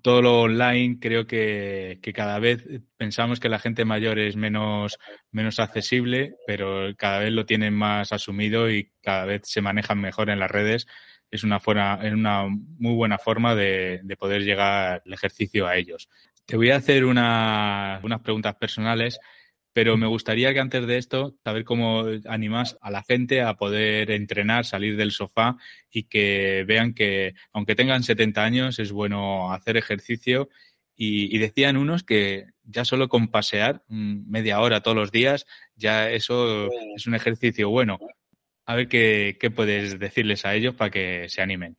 todo 0.00 0.22
lo 0.22 0.40
online 0.42 0.98
creo 1.00 1.26
que, 1.26 2.00
cada 2.14 2.38
vez 2.38 2.64
pensamos 2.96 3.40
que 3.40 3.48
la 3.48 3.58
gente 3.58 3.84
mayor 3.84 4.18
es 4.18 4.36
menos, 4.36 4.98
menos 5.30 5.58
accesible, 5.58 6.36
pero 6.46 6.94
cada 6.96 7.18
vez 7.18 7.32
lo 7.32 7.46
tienen 7.46 7.74
más 7.74 8.12
asumido 8.12 8.70
y 8.70 8.92
cada 9.02 9.24
vez 9.24 9.42
se 9.44 9.60
manejan 9.60 10.00
mejor 10.00 10.30
en 10.30 10.38
las 10.38 10.50
redes. 10.50 10.86
Es 11.30 11.44
una, 11.44 11.60
forma, 11.60 11.98
es 12.02 12.12
una 12.12 12.46
muy 12.48 12.94
buena 12.94 13.18
forma 13.18 13.54
de, 13.54 14.00
de 14.02 14.16
poder 14.16 14.42
llegar 14.42 15.02
el 15.04 15.12
ejercicio 15.14 15.66
a 15.66 15.76
ellos. 15.76 16.08
Te 16.44 16.56
voy 16.56 16.70
a 16.70 16.76
hacer 16.76 17.04
unas 17.04 18.00
preguntas 18.22 18.54
personales 18.56 19.18
pero 19.72 19.96
me 19.96 20.06
gustaría 20.06 20.52
que 20.52 20.60
antes 20.60 20.86
de 20.86 20.98
esto, 20.98 21.34
saber 21.42 21.64
cómo 21.64 22.04
animas 22.26 22.76
a 22.80 22.90
la 22.90 23.02
gente 23.02 23.42
a 23.42 23.54
poder 23.54 24.10
entrenar, 24.10 24.64
salir 24.64 24.96
del 24.96 25.12
sofá 25.12 25.56
y 25.90 26.04
que 26.04 26.64
vean 26.66 26.92
que, 26.94 27.34
aunque 27.52 27.74
tengan 27.74 28.02
70 28.02 28.44
años, 28.44 28.78
es 28.78 28.92
bueno 28.92 29.52
hacer 29.52 29.76
ejercicio. 29.76 30.48
Y, 30.94 31.36
decían 31.38 31.76
unos 31.76 32.04
que 32.04 32.46
ya 32.62 32.84
solo 32.84 33.08
con 33.08 33.28
pasear 33.28 33.82
mm, 33.88 34.30
media 34.30 34.60
hora 34.60 34.82
todos 34.82 34.96
los 34.96 35.10
días, 35.10 35.46
ya 35.74 36.08
eso 36.10 36.68
es 36.94 37.06
un 37.06 37.14
ejercicio 37.14 37.70
bueno. 37.70 37.98
A 38.66 38.76
ver 38.76 38.88
qué, 38.88 39.36
puedes 39.56 39.98
decirles 39.98 40.44
a 40.44 40.54
ellos 40.54 40.74
para 40.74 40.90
que 40.90 41.28
se 41.28 41.42
animen. 41.42 41.76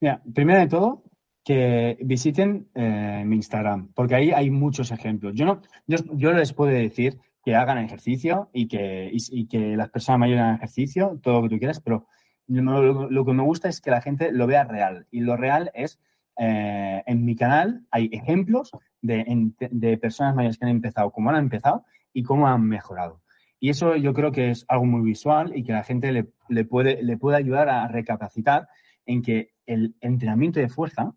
Mira, 0.00 0.22
primero 0.32 0.60
de 0.60 0.68
todo, 0.68 1.02
que 1.48 1.96
visiten 2.02 2.68
eh, 2.74 3.22
mi 3.24 3.36
Instagram, 3.36 3.88
porque 3.94 4.14
ahí 4.14 4.32
hay 4.32 4.50
muchos 4.50 4.90
ejemplos. 4.90 5.32
Yo 5.34 5.46
no, 5.46 5.62
yo, 5.86 6.32
les 6.34 6.52
puedo 6.52 6.70
decir 6.70 7.16
que 7.42 7.56
hagan 7.56 7.78
ejercicio 7.78 8.50
y 8.52 8.68
que, 8.68 9.08
y, 9.10 9.46
que 9.46 9.74
las 9.74 9.88
personas 9.88 10.18
mayores 10.18 10.42
hagan 10.42 10.56
ejercicio, 10.56 11.18
todo 11.22 11.36
lo 11.36 11.42
que 11.44 11.54
tú 11.54 11.58
quieras, 11.58 11.80
pero 11.80 12.06
lo, 12.48 13.24
que 13.24 13.32
me 13.32 13.42
gusta 13.42 13.70
es 13.70 13.80
que 13.80 13.90
la 13.90 14.02
gente 14.02 14.30
lo 14.30 14.46
vea 14.46 14.64
real. 14.64 15.06
Y 15.10 15.20
lo 15.20 15.38
real 15.38 15.70
es, 15.72 15.98
eh, 16.36 17.02
en 17.06 17.24
mi 17.24 17.34
canal 17.34 17.86
hay 17.90 18.10
ejemplos 18.12 18.70
de, 19.00 19.24
de, 19.70 19.96
personas 19.96 20.34
mayores 20.34 20.58
que 20.58 20.66
han 20.66 20.70
empezado, 20.70 21.10
cómo 21.12 21.30
han 21.30 21.36
empezado 21.36 21.86
y 22.12 22.24
cómo 22.24 22.46
han 22.46 22.62
mejorado. 22.64 23.22
Y 23.58 23.70
eso 23.70 23.96
yo 23.96 24.12
creo 24.12 24.32
que 24.32 24.50
es 24.50 24.66
algo 24.68 24.84
muy 24.84 25.00
visual 25.00 25.56
y 25.56 25.64
que 25.64 25.72
la 25.72 25.82
gente 25.82 26.12
le, 26.12 26.26
le 26.50 26.66
puede, 26.66 27.02
le 27.02 27.16
puede 27.16 27.38
ayudar 27.38 27.70
a 27.70 27.88
recapacitar 27.88 28.68
en 29.06 29.22
que 29.22 29.54
el 29.64 29.96
entrenamiento 30.02 30.60
de 30.60 30.68
fuerza 30.68 31.14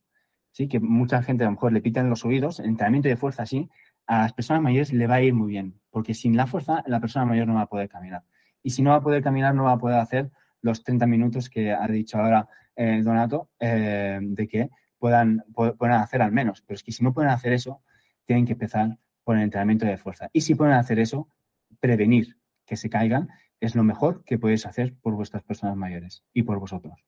¿sí? 0.52 0.68
que 0.68 0.80
mucha 0.80 1.24
gente 1.24 1.44
a 1.44 1.48
lo 1.48 1.52
mejor 1.52 1.74
le 1.74 1.82
pitan 1.82 2.10
los 2.10 2.26
oídos, 2.26 2.60
el 2.60 2.68
entrenamiento 2.68 3.10
de 3.10 3.18
fuerza 3.18 3.46
sí, 3.46 3.70
a 4.08 4.20
las 4.24 4.34
personas 4.34 4.62
mayores 4.62 4.94
le 4.94 5.08
va 5.08 5.16
a 5.16 5.22
ir 5.22 5.34
muy 5.34 5.50
bien, 5.50 5.80
porque 5.90 6.14
sin 6.14 6.36
la 6.36 6.48
fuerza 6.48 6.84
la 6.88 7.00
persona 7.00 7.26
mayor 7.26 7.48
no 7.48 7.56
va 7.56 7.62
a 7.62 7.70
poder 7.70 7.90
caminar. 7.90 8.24
Y 8.64 8.72
si 8.72 8.82
no 8.82 8.92
va 8.92 8.98
a 8.98 9.02
poder 9.02 9.24
caminar, 9.24 9.56
no 9.56 9.64
va 9.64 9.74
a 9.74 9.78
poder 9.78 10.00
hacer 10.00 10.32
los 10.62 10.84
30 10.84 11.08
minutos 11.08 11.50
que 11.50 11.72
ha 11.72 11.88
dicho 11.88 12.18
ahora 12.18 12.48
eh, 12.76 13.02
Donato, 13.04 13.50
eh, 13.60 14.20
de 14.22 14.48
que 14.48 14.70
puedan, 15.00 15.44
puedan 15.54 16.02
hacer 16.02 16.22
al 16.22 16.32
menos. 16.32 16.62
Pero 16.62 16.76
es 16.76 16.84
que 16.84 16.92
si 16.92 17.04
no 17.04 17.14
pueden 17.14 17.32
hacer 17.32 17.54
eso, 17.54 17.82
tienen 18.26 18.46
que 18.46 18.54
empezar 18.54 18.98
por 19.24 19.36
el 19.36 19.44
entrenamiento 19.44 19.86
de 19.86 19.98
fuerza. 19.98 20.30
Y 20.32 20.42
si 20.42 20.54
pueden 20.54 20.76
hacer 20.76 21.00
eso, 21.00 21.28
prevenir 21.80 22.38
que 22.66 22.78
se 22.78 22.90
caigan 22.90 23.30
es 23.60 23.76
lo 23.76 23.84
mejor 23.84 24.24
que 24.24 24.38
podéis 24.38 24.66
hacer 24.66 24.96
por 25.02 25.16
vuestras 25.16 25.44
personas 25.44 25.76
mayores 25.76 26.24
y 26.34 26.44
por 26.44 26.60
vosotros 26.60 27.06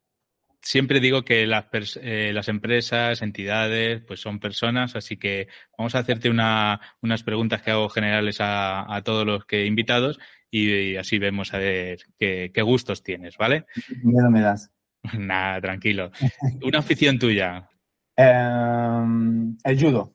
siempre 0.63 0.99
digo 0.99 1.23
que 1.23 1.45
las, 1.45 1.65
eh, 2.01 2.31
las, 2.33 2.47
empresas, 2.47 3.21
entidades, 3.21 4.01
pues 4.01 4.21
son 4.21 4.39
personas, 4.39 4.95
así 4.95 5.17
que 5.17 5.47
vamos 5.77 5.93
a 5.93 5.99
hacerte 5.99 6.29
una, 6.29 6.81
unas 7.01 7.21
preguntas 7.21 7.61
que 7.61 7.71
hago 7.71 7.89
generales 7.89 8.41
a, 8.41 8.91
a 8.93 9.03
todos 9.03 9.25
los 9.25 9.45
que 9.45 9.65
invitados 9.65 10.19
y, 10.53 10.97
así 10.97 11.17
vemos 11.17 11.53
a 11.53 11.57
ver 11.57 11.99
qué, 12.17 12.61
gustos 12.61 13.01
tienes, 13.01 13.37
¿vale? 13.37 13.65
Miedo 14.03 14.29
me 14.29 14.41
das. 14.41 14.71
Nada, 15.17 15.59
tranquilo. 15.59 16.11
¿Una 16.63 16.79
afición 16.79 17.17
tuya? 17.17 17.67
Em, 18.15 19.57
el 19.63 19.79
judo. 19.79 20.13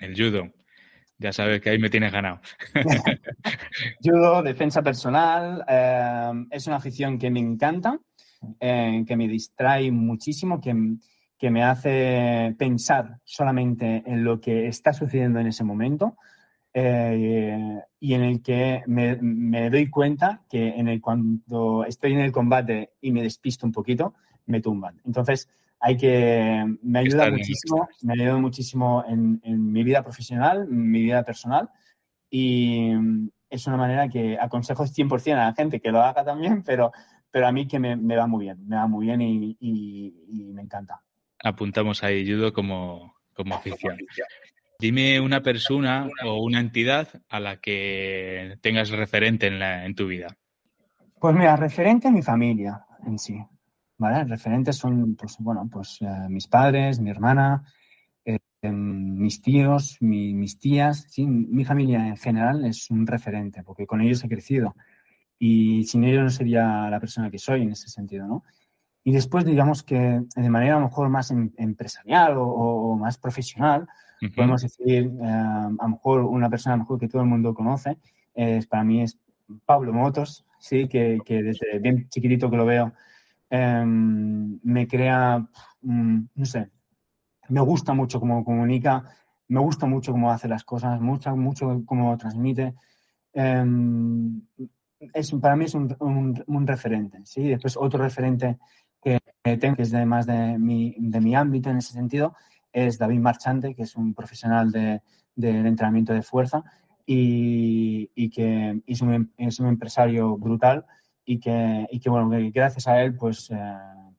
El 0.00 0.16
judo. 0.16 0.50
Ya 1.18 1.32
sabes 1.32 1.60
que 1.60 1.70
ahí 1.70 1.78
me 1.78 1.90
tienes 1.90 2.12
ganado. 2.12 2.40
judo, 4.02 4.42
defensa 4.42 4.82
personal. 4.82 5.64
Em, 5.68 6.46
es 6.50 6.66
una 6.66 6.76
afición 6.76 7.18
que 7.18 7.30
me 7.30 7.40
encanta, 7.40 7.98
eh, 8.60 9.04
que 9.06 9.16
me 9.16 9.28
distrae 9.28 9.90
muchísimo, 9.90 10.60
que, 10.60 10.74
que 11.38 11.50
me 11.50 11.62
hace 11.62 12.54
pensar 12.58 13.18
solamente 13.24 14.02
en 14.06 14.24
lo 14.24 14.40
que 14.40 14.66
está 14.68 14.92
sucediendo 14.92 15.40
en 15.40 15.48
ese 15.48 15.64
momento. 15.64 16.16
Eh, 16.76 17.80
y 18.00 18.14
en 18.14 18.22
el 18.22 18.42
que 18.42 18.82
me, 18.86 19.16
me, 19.20 19.70
doy 19.70 19.88
cuenta 19.88 20.42
que 20.50 20.70
en 20.70 20.88
el, 20.88 21.00
cuando 21.00 21.84
estoy 21.84 22.14
en 22.14 22.20
el 22.20 22.32
combate 22.32 22.94
y 23.00 23.12
me 23.12 23.22
despisto 23.22 23.64
un 23.64 23.72
poquito, 23.72 24.14
me 24.46 24.60
tumban. 24.60 25.00
Entonces, 25.04 25.48
hay 25.78 25.96
que, 25.96 26.64
me 26.82 26.98
ayuda 26.98 27.30
muchísimo, 27.30 27.88
me 28.02 28.14
ayuda 28.14 28.38
muchísimo 28.38 29.04
en, 29.06 29.40
en, 29.44 29.70
mi 29.70 29.84
vida 29.84 30.02
profesional, 30.02 30.66
en 30.68 30.90
mi 30.90 31.02
vida 31.02 31.22
personal 31.22 31.70
y 32.36 32.90
es 33.48 33.66
una 33.68 33.76
manera 33.76 34.08
que 34.08 34.36
aconsejo 34.40 34.84
100% 34.84 35.34
a 35.34 35.36
la 35.36 35.54
gente 35.54 35.80
que 35.80 35.92
lo 35.92 36.02
haga 36.02 36.24
también, 36.24 36.64
pero, 36.64 36.90
pero 37.34 37.48
a 37.48 37.52
mí 37.52 37.66
que 37.66 37.80
me, 37.80 37.96
me 37.96 38.14
va 38.14 38.28
muy 38.28 38.44
bien, 38.44 38.64
me 38.64 38.76
va 38.76 38.86
muy 38.86 39.06
bien 39.06 39.20
y, 39.20 39.56
y, 39.58 40.14
y 40.28 40.52
me 40.52 40.62
encanta. 40.62 41.02
Apuntamos 41.42 42.04
ahí 42.04 42.24
judo 42.24 42.52
como, 42.52 43.16
como 43.32 43.56
afición. 43.56 43.96
Dime 44.78 45.18
una 45.18 45.42
persona 45.42 46.08
o 46.24 46.44
una 46.44 46.60
entidad 46.60 47.08
a 47.28 47.40
la 47.40 47.56
que 47.56 48.56
tengas 48.60 48.90
referente 48.90 49.48
en, 49.48 49.58
la, 49.58 49.84
en 49.84 49.96
tu 49.96 50.06
vida. 50.06 50.28
Pues 51.18 51.34
mira, 51.34 51.56
referente 51.56 52.06
a 52.06 52.12
mi 52.12 52.22
familia 52.22 52.86
en 53.04 53.18
sí. 53.18 53.36
¿vale? 53.98 54.22
Referentes 54.22 54.76
son, 54.76 55.16
pues, 55.16 55.36
bueno, 55.40 55.68
pues 55.68 55.98
eh, 56.02 56.28
mis 56.28 56.46
padres, 56.46 57.00
mi 57.00 57.10
hermana, 57.10 57.64
eh, 58.24 58.38
em, 58.62 59.18
mis 59.18 59.42
tíos, 59.42 59.96
mis 60.00 60.60
tías, 60.60 61.06
sí, 61.10 61.26
mi 61.26 61.64
familia 61.64 62.06
en 62.06 62.16
general 62.16 62.64
es 62.64 62.92
un 62.92 63.08
referente, 63.08 63.64
porque 63.64 63.88
con 63.88 64.00
ellos 64.02 64.22
he 64.22 64.28
crecido. 64.28 64.76
Y 65.38 65.84
sin 65.84 66.04
ellos 66.04 66.22
no 66.22 66.30
sería 66.30 66.88
la 66.88 67.00
persona 67.00 67.30
que 67.30 67.38
soy 67.38 67.62
en 67.62 67.72
ese 67.72 67.88
sentido, 67.88 68.26
¿no? 68.26 68.44
Y 69.02 69.12
después, 69.12 69.44
digamos 69.44 69.82
que 69.82 70.22
de 70.34 70.50
manera 70.50 70.76
a 70.76 70.80
lo 70.80 70.86
mejor 70.86 71.08
más 71.10 71.30
em, 71.30 71.50
empresarial 71.56 72.34
o, 72.38 72.96
más 72.96 73.18
profesional, 73.18 73.86
podemos 74.34 74.62
decir, 74.62 75.12
eh, 75.20 75.26
a 75.26 75.68
lo 75.82 75.88
mejor 75.88 76.22
una 76.22 76.48
persona 76.48 76.78
mejor 76.78 76.98
que 76.98 77.08
todo 77.08 77.20
el 77.20 77.28
mundo 77.28 77.52
conoce, 77.52 77.98
es, 78.32 78.66
para 78.66 78.82
mí 78.82 79.02
es 79.02 79.18
Pablo 79.66 79.92
Motos, 79.92 80.46
sí, 80.58 80.88
que, 80.88 81.18
que 81.26 81.42
desde 81.42 81.78
bien 81.78 82.08
chiquitito 82.08 82.50
que 82.50 82.56
lo 82.56 82.64
veo, 82.64 82.94
Em, 83.56 84.58
me 84.64 84.88
crea, 84.88 85.38
mm, 85.82 86.20
no 86.34 86.44
sé, 86.44 86.70
me 87.48 87.60
gusta 87.60 87.94
mucho 87.94 88.18
cómo 88.18 88.44
comunica, 88.44 89.04
me 89.46 89.60
gusta 89.60 89.86
mucho 89.86 90.10
cómo 90.10 90.32
hace 90.32 90.48
las 90.48 90.64
cosas, 90.64 91.00
mucho, 91.00 91.36
mucho 91.36 91.82
cómo 91.86 92.16
transmite. 92.18 92.74
Es, 95.12 95.30
para 95.32 95.56
mí 95.56 95.64
es 95.64 95.74
un, 95.74 95.96
un, 96.46 96.66
referente, 96.66 97.18
¿sí? 97.24 97.48
Después 97.48 97.76
otro 97.76 98.02
referente 98.02 98.58
que 99.02 99.18
tengo, 99.58 99.76
que 99.76 99.82
es 99.82 99.90
de 99.90 100.06
más 100.06 100.26
de 100.26 100.58
mi, 100.58 100.94
de 100.98 101.20
mi 101.20 101.34
ámbito 101.34 101.70
en 101.70 101.78
ese 101.78 101.92
sentido, 101.92 102.34
es 102.72 102.98
David 102.98 103.20
Marchante, 103.20 103.74
que 103.74 103.82
es 103.82 103.94
un 103.96 104.14
profesional 104.14 104.72
de, 104.72 105.02
del 105.36 105.66
entrenamiento 105.66 106.12
de 106.12 106.22
fuerza 106.22 106.64
y, 107.06 108.10
y 108.14 108.30
que 108.30 108.80
es 108.86 109.00
un, 109.02 109.32
es 109.36 109.60
un 109.60 109.66
empresario 109.66 110.36
brutal 110.36 110.86
y 111.24 111.38
que, 111.38 111.86
y 111.90 112.00
que 112.00 112.10
bueno, 112.10 112.30
gracias 112.52 112.86
a 112.88 113.02
él, 113.02 113.14
pues 113.16 113.50
eh, 113.50 113.56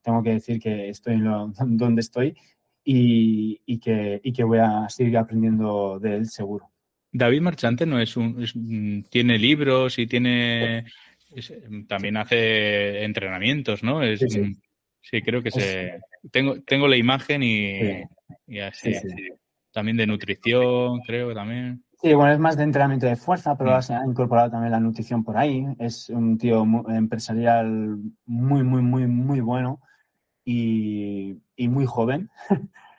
tengo 0.02 0.22
que 0.24 0.32
decir 0.32 0.60
que 0.60 0.90
estoy 0.90 1.22
donde 1.66 2.02
estoy 2.02 2.36
y, 2.84 3.62
y, 3.66 3.80
que, 3.80 4.22
y 4.24 4.32
que 4.32 4.44
voy 4.44 4.60
a 4.60 4.88
seguir 4.90 5.18
aprendiendo 5.18 6.00
de 6.00 6.16
él 6.18 6.28
seguro. 6.28 6.70
David 7.18 7.42
Marchante 7.42 7.86
no 7.86 8.00
es 8.00 8.18
un, 8.18 8.46
mm, 8.54 9.04
tiene 9.10 9.38
libros 9.38 9.98
y 10.00 10.08
tiene 10.08 10.86
también 11.88 12.18
hace 12.18 13.04
entrenamientos, 13.04 13.84
¿no? 13.84 14.04
Es, 14.04 14.20
sí, 14.20 15.22
creo 15.22 15.42
que 15.42 15.52
se 15.52 16.00
tengo 16.32 16.62
tengo 16.62 16.88
la 16.88 16.98
imagen 16.98 17.44
y, 17.44 18.04
y 18.48 18.60
así, 18.60 18.94
también 19.72 19.98
de 19.98 20.08
nutrición, 20.08 21.00
creo 21.02 21.34
también. 21.34 21.84
Sí, 22.02 22.14
bueno, 22.14 22.34
es 22.34 22.40
más 22.40 22.58
de 22.58 22.64
entrenamiento 22.64 23.06
de 23.06 23.16
fuerza, 23.16 23.58
pero 23.58 23.78
mm. 23.78 23.82
se 23.82 23.94
ha 23.94 24.06
incorporado 24.06 24.52
también 24.52 24.72
la 24.72 24.80
nutrición 24.80 25.24
por 25.24 25.38
ahí. 25.38 25.66
Es 25.80 26.10
un 26.10 26.38
tío 26.38 26.66
empresarial 26.90 27.98
muy, 28.26 28.64
muy, 28.64 28.82
muy, 28.82 29.08
muy 29.08 29.40
bueno 29.40 29.80
y, 30.44 31.42
muy 31.58 31.86
joven. 31.86 32.30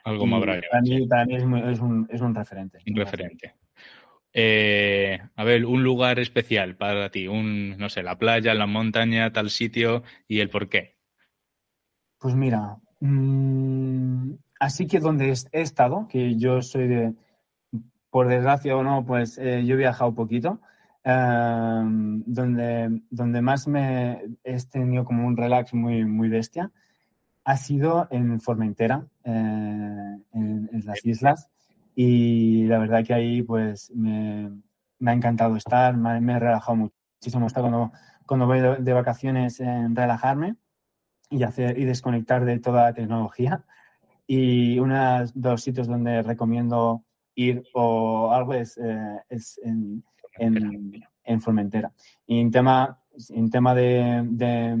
Algo 0.03 0.25
más 0.27 0.41
bravo. 0.41 0.61
Para 0.71 0.81
mí, 0.81 1.07
para 1.07 1.25
mí 1.25 1.35
es, 1.35 1.43
un, 1.43 2.07
es, 2.09 2.21
un, 2.21 2.35
referente. 2.35 2.79
Un 2.87 2.95
referente. 2.95 3.53
Eh, 4.39 5.19
a 5.35 5.43
ver, 5.43 5.65
un 5.65 5.83
lugar 5.83 6.19
especial 6.19 6.75
para 6.75 7.09
ti, 7.09 7.27
un, 7.27 7.75
no 7.77 7.89
sé, 7.89 8.03
la 8.03 8.19
playa, 8.19 8.53
la 8.53 8.67
montaña, 8.67 9.33
tal 9.33 9.49
sitio 9.49 10.03
y 10.27 10.41
el 10.41 10.49
por 10.49 10.69
qué. 10.69 10.95
Pues 12.19 12.35
mira, 12.35 12.77
mm, 12.99 14.33
así 14.59 14.85
que 14.85 14.99
donde 14.99 15.33
he 15.51 15.61
estado, 15.61 16.07
que 16.07 16.35
yo 16.35 16.61
soy 16.61 16.87
de, 16.87 17.13
por 18.11 18.27
desgracia 18.27 18.77
o 18.77 18.83
no, 18.83 19.03
pues 19.05 19.39
eh, 19.39 19.65
yo 19.65 19.73
he 19.73 19.77
viajado 19.77 20.13
poquito. 20.13 20.61
Em, 21.03 22.21
donde, 22.25 23.01
donde 23.09 23.41
más 23.41 23.67
me 23.67 24.21
he 24.43 24.57
tenido 24.69 25.05
como 25.05 25.25
un 25.25 25.37
relax 25.37 25.73
muy, 25.73 26.05
muy 26.05 26.27
bestia 26.29 26.69
ha 27.47 27.55
sido 27.55 28.09
en 28.11 28.41
Formentera, 28.41 29.07
eh, 29.23 29.31
en, 29.31 30.69
las 30.83 31.05
islas. 31.05 31.49
Y 31.99 32.65
la 32.65 32.77
verdad 32.77 33.03
que 33.03 33.15
ahí 33.15 33.41
pues 33.41 33.91
me, 33.95 34.51
me 34.99 35.09
ha 35.09 35.13
encantado 35.15 35.55
estar, 35.55 35.97
me, 35.97 36.31
he 36.31 36.39
relajado 36.39 36.75
muchísimo. 36.75 37.47
Está 37.47 37.61
cuando, 37.61 37.91
cuando 38.27 38.45
voy 38.45 38.59
de, 38.59 38.93
vacaciones 38.93 39.59
en 39.61 39.95
relajarme 39.95 40.57
y, 41.31 41.41
hacer, 41.41 41.79
y 41.79 41.85
desconectar 41.85 42.45
de 42.45 42.59
toda 42.59 42.83
la 42.83 42.93
tecnología. 42.93 43.65
Y 44.29 44.77
unos 44.77 45.31
dos 45.33 45.63
sitios 45.63 45.87
donde 45.87 46.21
recomiendo 46.21 47.05
ir 47.33 47.63
o 47.73 48.29
algo 48.33 48.55
es, 48.55 48.77
eh, 48.77 49.21
es 49.29 49.57
en, 49.63 50.03
en, 50.37 51.01
en, 51.23 51.41
Formentera. 51.41 51.93
Y 52.25 52.41
en 52.41 52.51
tema, 52.51 53.01
en 53.29 53.49
tema 53.49 53.73
de, 53.73 54.25
de, 54.29 54.75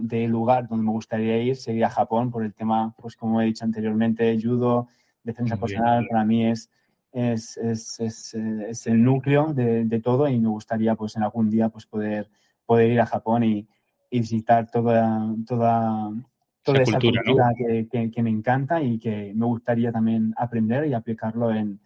de, 0.00 0.28
lugar 0.28 0.66
donde 0.66 0.86
me 0.86 0.92
gustaría 0.92 1.42
ir 1.42 1.56
sería 1.56 1.90
Japón, 1.90 2.30
por 2.30 2.42
el 2.42 2.54
tema, 2.54 2.94
pues 2.96 3.16
como 3.16 3.42
he 3.42 3.44
dicho 3.44 3.66
anteriormente, 3.66 4.34
judo, 4.42 4.88
defensa 5.26 5.56
personal, 5.56 6.06
para 6.08 6.24
mí 6.24 6.46
es, 6.46 6.70
es, 7.12 7.56
es, 7.56 8.00
es, 8.00 8.34
es 8.34 8.86
el 8.86 9.02
núcleo 9.02 9.52
de, 9.52 9.84
de, 9.84 10.00
todo 10.00 10.28
y 10.28 10.38
me 10.38 10.48
gustaría 10.48 10.94
pues 10.94 11.16
en 11.16 11.24
algún 11.24 11.50
día 11.50 11.68
pues 11.68 11.86
poder, 11.86 12.28
poder 12.64 12.90
ir 12.90 13.00
a 13.00 13.06
Japón 13.06 13.44
y, 13.44 13.66
y 14.10 14.20
visitar 14.20 14.70
toda, 14.70 15.34
toda, 15.46 16.12
toda 16.62 16.82
esa, 16.82 16.98
cultura, 16.98 17.52
que, 17.56 17.88
que, 17.90 18.10
que, 18.10 18.22
me 18.22 18.30
encanta 18.30 18.82
y 18.82 18.98
que 18.98 19.32
me 19.34 19.46
gustaría 19.46 19.90
también 19.92 20.32
aprender 20.36 20.86
y 20.86 20.94
aplicarlo 20.94 21.52
en, 21.52 21.80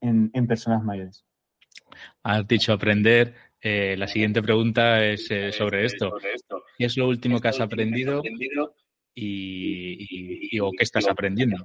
en, 0.00 0.46
personas 0.46 0.82
mayores. 0.82 1.24
Has 2.22 2.46
dicho 2.46 2.72
aprender. 2.72 3.34
Eh, 3.62 3.94
la 3.98 4.08
siguiente 4.08 4.42
pregunta 4.42 5.04
es 5.04 5.30
eh, 5.30 5.52
sobre 5.52 5.84
esto. 5.84 6.12
¿Qué 6.78 6.86
es 6.86 6.96
lo 6.96 7.08
último 7.08 7.38
que 7.40 7.48
has 7.48 7.60
aprendido 7.60 8.22
y, 9.14 10.58
o 10.60 10.70
qué 10.72 10.84
estás 10.84 11.06
aprendiendo? 11.06 11.56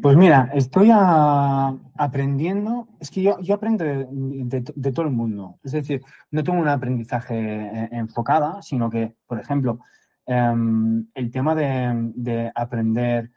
Pues 0.00 0.16
mira, 0.16 0.50
estoy 0.54 0.90
aprendiendo, 0.92 2.88
es 3.00 3.10
que 3.10 3.22
yo, 3.22 3.38
yo 3.40 3.54
aprendo 3.54 3.84
de, 3.84 4.92
todo 4.92 5.06
el 5.06 5.12
mundo, 5.12 5.58
es 5.62 5.72
decir, 5.72 6.02
no 6.30 6.44
tengo 6.44 6.60
un 6.60 6.68
aprendizaje 6.68 7.34
eh, 7.36 7.88
enfocada, 7.92 8.62
sino 8.62 8.88
que, 8.88 9.14
por 9.26 9.40
ejemplo, 9.40 9.80
em, 10.26 11.06
el 11.14 11.30
tema 11.30 11.54
de, 11.54 12.52
aprender 12.54 13.30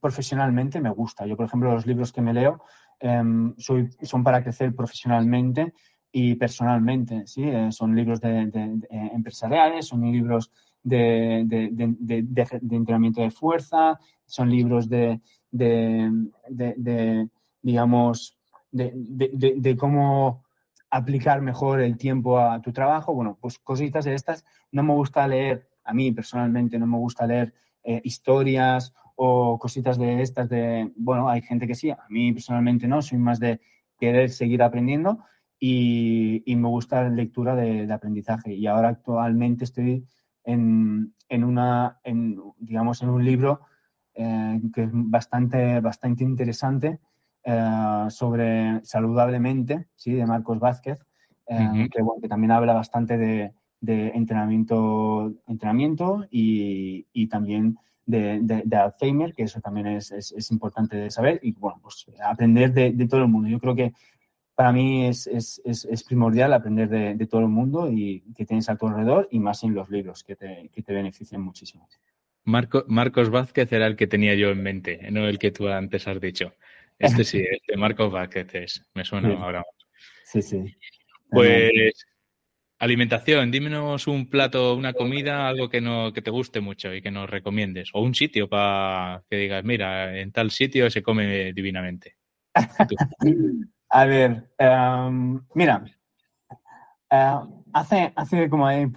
profesionalmente 0.00 0.80
me 0.80 0.90
gusta. 0.90 1.24
Yo, 1.26 1.36
por 1.36 1.46
ejemplo, 1.46 1.72
los 1.72 1.86
libros 1.86 2.12
que 2.12 2.20
me 2.20 2.34
leo 2.34 2.62
em, 3.00 3.54
son 3.56 4.22
para 4.22 4.42
crecer 4.42 4.74
profesionalmente 4.74 5.72
y 6.12 6.34
personalmente, 6.34 7.26
¿sí? 7.26 7.44
Eh, 7.44 7.70
son 7.70 7.94
libros 7.94 8.20
de, 8.20 8.50
empresariales, 8.90 9.86
son 9.86 10.02
libros 10.10 10.50
de, 10.82 11.40
entrenamiento 12.70 13.22
de 13.22 13.30
fuerza, 13.30 13.98
son 14.26 14.50
libros 14.50 14.88
de, 14.88 15.20
digamos, 17.62 18.38
de, 18.70 19.76
cómo 19.78 20.44
aplicar 20.90 21.40
mejor 21.42 21.80
el 21.80 21.96
tiempo 21.96 22.38
a 22.38 22.60
tu 22.62 22.72
trabajo. 22.72 23.14
Bueno, 23.14 23.38
pues 23.40 23.58
cositas 23.58 24.04
de 24.04 24.14
estas. 24.14 24.44
No 24.72 24.82
me 24.82 24.94
gusta 24.94 25.26
leer, 25.26 25.68
a 25.84 25.92
mí 25.92 26.12
personalmente 26.12 26.78
no 26.78 26.86
me 26.86 26.98
gusta 26.98 27.26
leer 27.26 27.54
eh, 27.84 28.00
historias 28.04 28.92
o 29.16 29.58
cositas 29.58 29.98
de 29.98 30.22
estas 30.22 30.48
de, 30.48 30.92
bueno, 30.96 31.28
hay 31.28 31.42
gente 31.42 31.66
que 31.66 31.74
sí, 31.74 31.90
a 31.90 32.06
mí 32.08 32.32
personalmente 32.32 32.86
no, 32.86 33.02
soy 33.02 33.18
más 33.18 33.40
de 33.40 33.60
querer 33.98 34.30
seguir 34.30 34.62
aprendiendo 34.62 35.18
y, 35.58 36.42
me 36.46 36.68
gusta 36.68 37.02
la 37.02 37.10
lectura 37.10 37.56
de, 37.56 37.92
aprendizaje. 37.92 38.54
Y 38.54 38.66
ahora 38.66 38.90
actualmente 38.90 39.64
estoy 39.64 40.06
en, 40.48 41.14
en 41.28 41.44
una, 41.44 42.00
en, 42.04 42.40
digamos, 42.58 43.02
en 43.02 43.10
un 43.10 43.22
libro 43.22 43.60
eh, 44.14 44.60
que 44.74 44.84
es 44.84 44.90
bastante, 44.92 45.80
bastante 45.80 46.24
interesante 46.24 47.00
eh, 47.44 48.06
sobre 48.08 48.82
saludablemente, 48.82 49.88
¿sí? 49.94 50.14
de 50.14 50.24
Marcos 50.24 50.58
Vázquez, 50.58 51.04
eh, 51.46 51.88
que, 51.92 52.02
que, 52.22 52.28
también 52.28 52.52
habla 52.52 52.72
bastante 52.72 53.18
de, 53.18 53.52
de 53.82 54.08
entrenamiento, 54.08 55.34
entrenamiento 55.46 56.24
y, 56.30 57.06
y 57.12 57.26
también 57.26 57.78
de, 58.06 58.40
de, 58.42 58.76
Alzheimer, 58.76 59.34
que 59.34 59.42
eso 59.42 59.60
también 59.60 59.86
es, 59.86 60.10
es, 60.12 60.32
es, 60.32 60.50
importante 60.50 60.96
de 60.96 61.10
saber 61.10 61.40
y 61.42 61.52
bueno, 61.52 61.78
pues 61.82 62.06
aprender 62.24 62.72
de, 62.72 62.92
de, 62.92 63.06
todo 63.06 63.20
el 63.20 63.28
mundo. 63.28 63.50
Yo 63.50 63.60
creo 63.60 63.74
que 63.74 63.92
para 64.58 64.72
mí 64.72 65.06
es, 65.06 65.28
es 65.28 66.02
primordial 66.02 66.52
aprender 66.52 66.88
de, 66.88 67.26
todo 67.28 67.42
el 67.42 67.46
mundo 67.46 67.88
y 67.92 68.24
que 68.36 68.44
tienes 68.44 68.68
a 68.68 68.74
tu 68.74 68.88
alrededor 68.88 69.28
y 69.30 69.38
más 69.38 69.62
en 69.62 69.72
los 69.72 69.88
libros 69.88 70.24
que 70.24 70.34
te, 70.34 70.68
que 70.74 70.82
te 70.82 70.92
benefician 70.92 71.40
muchísimo. 71.40 71.88
Marco, 72.42 72.84
Marcos 72.88 73.30
Vázquez 73.30 73.70
era 73.70 73.86
el 73.86 73.94
que 73.94 74.08
tenía 74.08 74.34
yo 74.34 74.48
en 74.48 74.60
mente, 74.60 75.12
no 75.12 75.28
el 75.28 75.38
que 75.38 75.52
tú 75.52 75.68
antes 75.68 76.08
has 76.08 76.20
dicho. 76.20 76.56
Este 76.98 77.22
sí, 77.22 77.38
este 77.52 77.76
Marcos 77.76 78.10
Vázquez 78.10 78.52
es, 78.56 78.84
me 78.94 79.04
suena 79.04 79.32
ahora. 79.40 79.62
Sí, 80.24 80.42
sí. 80.42 80.64
Pues 81.30 81.92
Alimentación, 82.80 83.52
dímenos 83.52 84.08
un 84.08 84.28
plato, 84.28 84.74
una 84.74 84.92
comida, 84.92 85.46
algo 85.46 85.68
que, 85.68 85.80
no, 85.80 86.12
que 86.12 86.20
te 86.20 86.32
guste 86.32 86.60
mucho 86.60 86.92
y 86.92 87.00
que 87.00 87.12
nos 87.12 87.30
recomiendes. 87.30 87.90
O 87.92 88.02
un 88.02 88.12
sitio 88.12 88.48
para 88.48 89.22
que 89.30 89.36
digas, 89.36 89.62
mira, 89.62 90.18
en 90.18 90.32
tal 90.32 90.50
sitio 90.50 90.90
se 90.90 91.00
come 91.00 91.52
divinamente. 91.52 92.16
A 93.90 94.04
ver, 94.04 94.50
em, 94.58 95.40
mira, 95.54 95.84
eh, 97.10 97.34
hace, 97.72 98.12
hace 98.16 98.48
como 98.50 98.66
un 98.66 98.92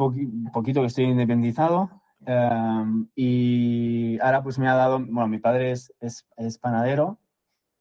poquito 0.52 0.82
que 0.82 0.88
estoy 0.88 1.06
independizado 1.06 1.90
em, 2.26 3.08
y 3.16 4.20
ahora 4.20 4.44
pues 4.44 4.60
me 4.60 4.68
ha 4.68 4.76
dado, 4.76 5.00
bueno, 5.00 5.28
mi 5.28 5.40
padre 5.40 5.72
es, 5.72 5.94
es, 6.00 6.58
panadero, 6.60 7.20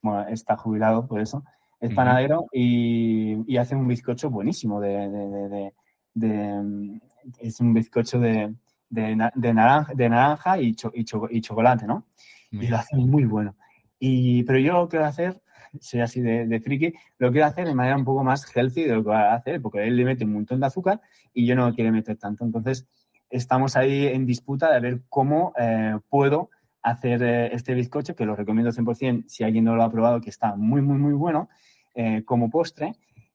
bueno, 0.02 0.26
está 0.28 0.56
jubilado 0.56 1.06
por 1.06 1.20
eso, 1.20 1.44
es 1.80 1.94
panadero 1.94 2.46
y, 2.52 3.56
hace 3.56 3.74
un 3.74 3.88
bizcocho 3.88 4.30
buenísimo 4.30 4.80
de 4.80 5.72
de, 6.14 7.00
es 7.38 7.60
un 7.60 7.74
bizcocho 7.74 8.18
de, 8.18 8.54
de, 8.88 9.16
naranja, 9.16 9.94
de 9.94 10.08
naranja 10.08 10.60
y, 10.60 10.74
y, 10.94 11.40
chocolate, 11.40 11.86
¿no? 11.86 12.06
Y 12.50 12.66
lo 12.66 12.76
hace 12.76 12.96
muy 12.96 13.24
bueno. 13.24 13.56
Y, 13.98 14.42
pero 14.44 14.58
yo 14.58 14.72
lo 14.72 14.88
quiero 14.88 15.04
hacer, 15.04 15.40
soy 15.80 16.00
así 16.00 16.20
de, 16.20 16.46
de 16.46 16.60
friki, 16.60 16.92
lo 17.18 17.30
quiero 17.30 17.46
hacer 17.46 17.66
de 17.66 17.74
manera 17.74 17.96
un 17.96 18.04
poco 18.04 18.24
más 18.24 18.44
healthy 18.54 18.84
de 18.84 18.94
lo 18.94 19.02
que 19.02 19.10
va 19.10 19.32
a 19.32 19.34
hacer, 19.36 19.60
porque 19.60 19.86
él 19.86 19.96
le 19.96 20.04
mete 20.04 20.24
un 20.24 20.32
montón 20.32 20.60
de 20.60 20.66
azúcar 20.66 21.00
y 21.32 21.46
yo 21.46 21.54
no 21.54 21.74
quiero 21.74 21.92
meter 21.92 22.16
tanto. 22.16 22.44
Entonces, 22.44 22.86
estamos 23.28 23.76
ahí 23.76 24.06
en 24.06 24.26
disputa 24.26 24.72
de 24.72 24.80
ver 24.80 25.00
cómo 25.08 25.52
eh, 25.58 25.98
puedo 26.08 26.50
hacer 26.82 27.22
eh, 27.22 27.54
este 27.54 27.74
bizcocho, 27.74 28.16
que 28.16 28.24
lo 28.24 28.34
recomiendo 28.34 28.72
100% 28.72 29.24
si 29.28 29.44
alguien 29.44 29.64
no 29.64 29.76
lo 29.76 29.82
ha 29.82 29.90
probado, 29.90 30.20
que 30.20 30.30
está 30.30 30.56
muy, 30.56 30.82
muy, 30.82 30.98
muy 30.98 31.12
bueno, 31.12 31.48
eh, 31.94 32.22
como 32.24 32.50
postre 32.50 32.94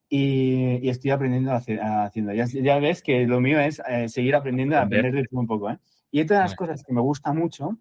y, 0.09 0.87
estoy 0.89 1.11
aprendiendo 1.11 1.51
haciendo. 1.51 2.33
Ya, 2.33 2.79
ves 2.79 3.01
que 3.01 3.25
lo 3.25 3.41
mío 3.41 3.59
es 3.59 3.81
eh, 3.87 4.07
seguir 4.07 4.35
aprendiendo 4.35 4.77
a 4.77 4.81
aprender 4.81 5.13
de 5.13 5.23
todo 5.25 5.39
un 5.39 5.47
poco. 5.47 5.69
¿eh? 5.69 5.79
Y 6.11 6.21
otra 6.21 6.37
de 6.37 6.43
las 6.43 6.55
cosas 6.55 6.83
que 6.83 6.93
me 6.93 7.01
gusta 7.01 7.33
mucho 7.33 7.77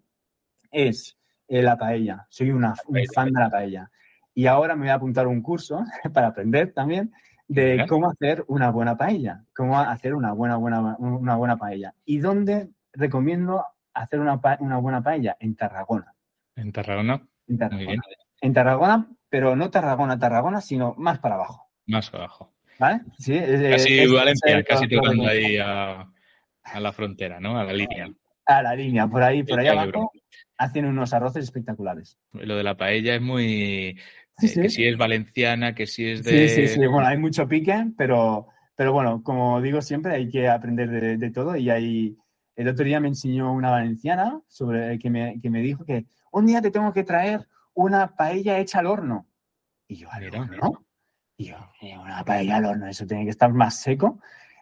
es 0.71 1.17
eh, 1.47 1.61
la 1.61 1.77
paella. 1.77 2.25
Soy 2.29 2.51
una, 2.51 2.73
un 2.87 2.99
fan 3.13 3.31
de 3.31 3.39
la 3.39 3.49
paella. 3.49 3.91
Y 4.35 4.47
ahora 4.47 4.75
me 4.75 4.81
voy 4.81 4.89
a 4.89 4.95
apuntar 4.95 5.25
un 5.25 5.41
curso 5.41 5.83
para 6.13 6.27
aprender 6.27 6.73
también 6.73 7.11
de 7.47 7.85
cómo 7.87 8.09
hacer 8.09 8.43
una 8.47 8.69
buena 8.69 8.97
paella, 8.97 9.43
cómo 9.55 9.79
hacer 9.79 10.13
una 10.13 10.33
buena, 10.33 10.57
buena, 10.57 10.95
una 10.99 11.35
buena 11.35 11.57
paella. 11.57 11.93
¿Y 12.03 12.17
dónde 12.19 12.69
recomiendo 12.93 13.65
hacer 13.93 14.19
una, 14.19 14.39
una 14.59 14.77
buena 14.77 15.01
paella? 15.01 15.37
En 15.39 15.55
Tarragona. 15.55 16.13
¿En 16.55 16.71
Tarragona? 16.71 17.25
En 17.47 17.57
Tarragona. 17.57 18.03
En 18.41 18.53
Tarragona, 18.53 19.07
pero 19.29 19.55
no 19.55 19.69
Tarragona, 19.69 20.19
Tarragona, 20.19 20.61
sino 20.61 20.93
más 20.97 21.19
para 21.19 21.35
abajo. 21.35 21.69
Más 21.85 22.13
abajo. 22.13 22.53
¿Vale? 22.77 23.01
Sí, 23.17 23.39
casi 23.39 24.05
Valencia, 24.07 24.63
casi 24.63 24.87
tocando 24.87 25.27
ahí 25.27 25.57
a, 25.57 26.09
la 26.79 26.91
frontera, 26.91 27.39
¿no? 27.39 27.57
A 27.57 27.63
la 27.63 27.73
línea. 27.73 28.09
A 28.45 28.61
la 28.61 28.75
línea, 28.75 29.07
por 29.07 29.23
ahí, 29.23 29.43
por 29.43 29.59
ahí 29.59 29.67
abajo, 29.67 30.11
hacen 30.57 30.85
unos 30.85 31.13
arroces 31.13 31.45
espectaculares. 31.45 32.17
Lo 32.33 32.55
de 32.55 32.63
la 32.63 32.75
paella 32.75 33.15
es 33.15 33.21
muy... 33.21 33.97
Eh, 34.41 34.61
que 34.61 34.69
si 34.69 34.85
es 34.85 34.97
valenciana, 34.97 35.73
que 35.73 35.87
si 35.87 36.09
es 36.09 36.23
de... 36.23 36.49
Sí, 36.49 36.67
sí, 36.67 36.67
sí. 36.67 36.87
Bueno, 36.87 37.07
hay 37.07 37.17
mucho 37.17 37.47
pique, 37.47 37.87
pero, 37.97 38.47
pero 38.75 38.91
bueno, 38.91 39.23
como 39.23 39.61
digo 39.61 39.81
siempre, 39.81 40.13
hay 40.13 40.29
que 40.29 40.47
aprender 40.47 41.17
de, 41.17 41.31
todo 41.31 41.55
y 41.55 41.69
hay... 41.69 42.17
El 42.55 42.69
otro 42.69 42.85
día 42.85 42.99
me 42.99 43.09
enseñó 43.09 43.51
una 43.51 43.71
valenciana 43.71 44.39
sobre 44.47 44.97
que 44.99 45.09
me, 45.09 45.39
que 45.41 45.49
me 45.49 45.61
dijo 45.61 45.83
que 45.83 46.05
un 46.31 46.45
día 46.45 46.61
te 46.61 46.71
tengo 46.71 46.93
que 46.93 47.03
traer 47.03 47.47
una 47.73 48.15
paella 48.15 48.59
hecha 48.59 48.79
al 48.79 48.87
horno. 48.87 49.27
Y 49.87 49.97
yo, 49.97 50.09
al 50.11 50.33
horno, 50.33 50.57
¿no? 50.57 50.85
Y 51.37 51.45
yo, 51.47 51.57
eh, 51.81 51.97
una 51.97 52.23
paella 52.23 52.57
al 52.57 52.65
horno, 52.65 52.87
eso 52.87 53.05
tiene 53.05 53.25
que 53.25 53.29
estar 53.29 53.51
más 53.51 53.79
seco. 53.81 54.19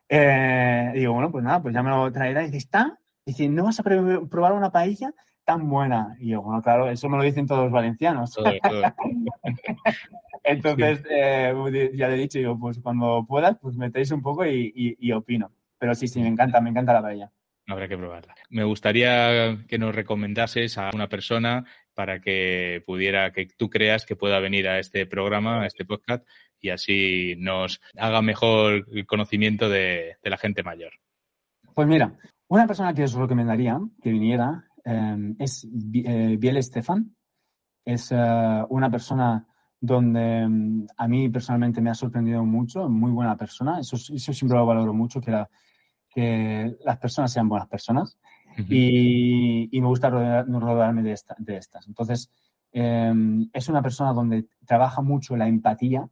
Eh, 0.09 0.91
digo, 0.95 1.13
bueno, 1.13 1.31
pues 1.31 1.43
nada, 1.43 1.61
pues 1.61 1.73
ya 1.73 1.83
me 1.83 1.91
lo 1.91 2.11
traerá. 2.11 2.41
Y 2.41 2.47
dice, 2.47 2.57
¿está? 2.57 2.99
Dice, 3.25 3.47
¿no 3.47 3.63
vas 3.63 3.79
a 3.79 3.83
probar 3.83 4.53
una 4.53 4.71
paella 4.71 5.13
tan 5.45 5.69
buena? 5.69 6.15
Y 6.19 6.29
yo, 6.29 6.41
bueno, 6.41 6.61
claro, 6.61 6.89
eso 6.89 7.09
me 7.09 7.17
lo 7.17 7.23
dicen 7.23 7.47
todos 7.47 7.63
los 7.63 7.71
valencianos. 7.71 8.37
Entonces, 10.43 11.03
eh, 11.09 11.91
ya 11.95 12.09
le 12.09 12.15
he 12.15 12.17
dicho, 12.17 12.37
digo, 12.37 12.59
pues 12.59 12.79
cuando 12.79 13.25
puedas, 13.27 13.57
pues 13.59 13.77
metéis 13.77 14.11
un 14.11 14.21
poco 14.21 14.45
y, 14.45 14.97
y, 14.99 15.11
opino. 15.11 15.51
Pero 15.77 15.95
sí, 15.95 16.07
sí, 16.07 16.21
me 16.21 16.27
encanta, 16.27 16.59
me 16.59 16.69
encanta 16.69 16.93
la 16.93 17.01
paella. 17.01 17.31
Habrá 17.67 17.87
que 17.87 17.97
probarla. 17.97 18.35
Me 18.49 18.65
gustaría 18.65 19.57
que 19.67 19.77
nos 19.77 19.95
recomendases 19.95 20.77
a 20.77 20.91
una 20.93 21.07
persona 21.07 21.63
para 21.93 22.19
que 22.19 22.83
pudiera, 22.85 23.31
que 23.31 23.45
tú 23.45 23.69
creas 23.69 24.05
que 24.05 24.17
pueda 24.17 24.39
venir 24.39 24.67
a 24.67 24.79
este 24.79 25.05
programa, 25.05 25.61
a 25.61 25.67
este 25.67 25.85
podcast, 25.85 26.27
y 26.59 26.69
así 26.69 27.35
nos 27.37 27.81
haga 27.97 28.21
mejor 28.21 28.85
el 28.91 29.05
conocimiento 29.05 29.69
de, 29.69 30.17
la 30.23 30.37
gente 30.37 30.63
mayor. 30.63 30.91
Pues 31.73 31.87
mira, 31.87 32.17
una 32.47 32.67
persona 32.67 32.93
que 32.93 33.03
os 33.03 33.13
recomendaría 33.13 33.79
que 34.01 34.11
viniera 34.11 34.65
em, 34.83 35.35
es 35.39 35.67
eh, 35.93 36.37
Biel 36.39 36.57
Estefan. 36.57 37.15
Es 37.85 38.11
eh, 38.11 38.63
una 38.69 38.89
persona 38.89 39.45
donde 39.79 40.39
em, 40.39 40.87
a 40.97 41.07
mí 41.07 41.29
personalmente 41.29 41.81
me 41.81 41.89
ha 41.89 41.95
sorprendido 41.95 42.43
mucho, 42.45 42.89
muy 42.89 43.11
buena 43.11 43.35
persona. 43.35 43.79
Eso, 43.79 43.95
eso 43.95 44.33
siempre 44.33 44.57
lo 44.57 44.65
valoro 44.65 44.93
mucho, 44.93 45.19
que, 45.19 45.45
que 46.09 46.75
las 46.85 46.97
personas 46.97 47.31
sean 47.31 47.49
buenas 47.49 47.67
personas. 47.67 48.17
y, 48.69 49.69
me 49.71 49.87
gusta 49.87 50.09
rodearme 50.09 51.01
de, 51.01 51.19
de 51.39 51.57
estas. 51.57 51.87
Entonces, 51.87 52.29
em, 52.71 53.49
es 53.51 53.67
una 53.67 53.81
persona 53.81 54.13
donde 54.13 54.45
trabaja 54.65 55.01
mucho 55.01 55.35
la 55.35 55.47
empatía, 55.47 56.07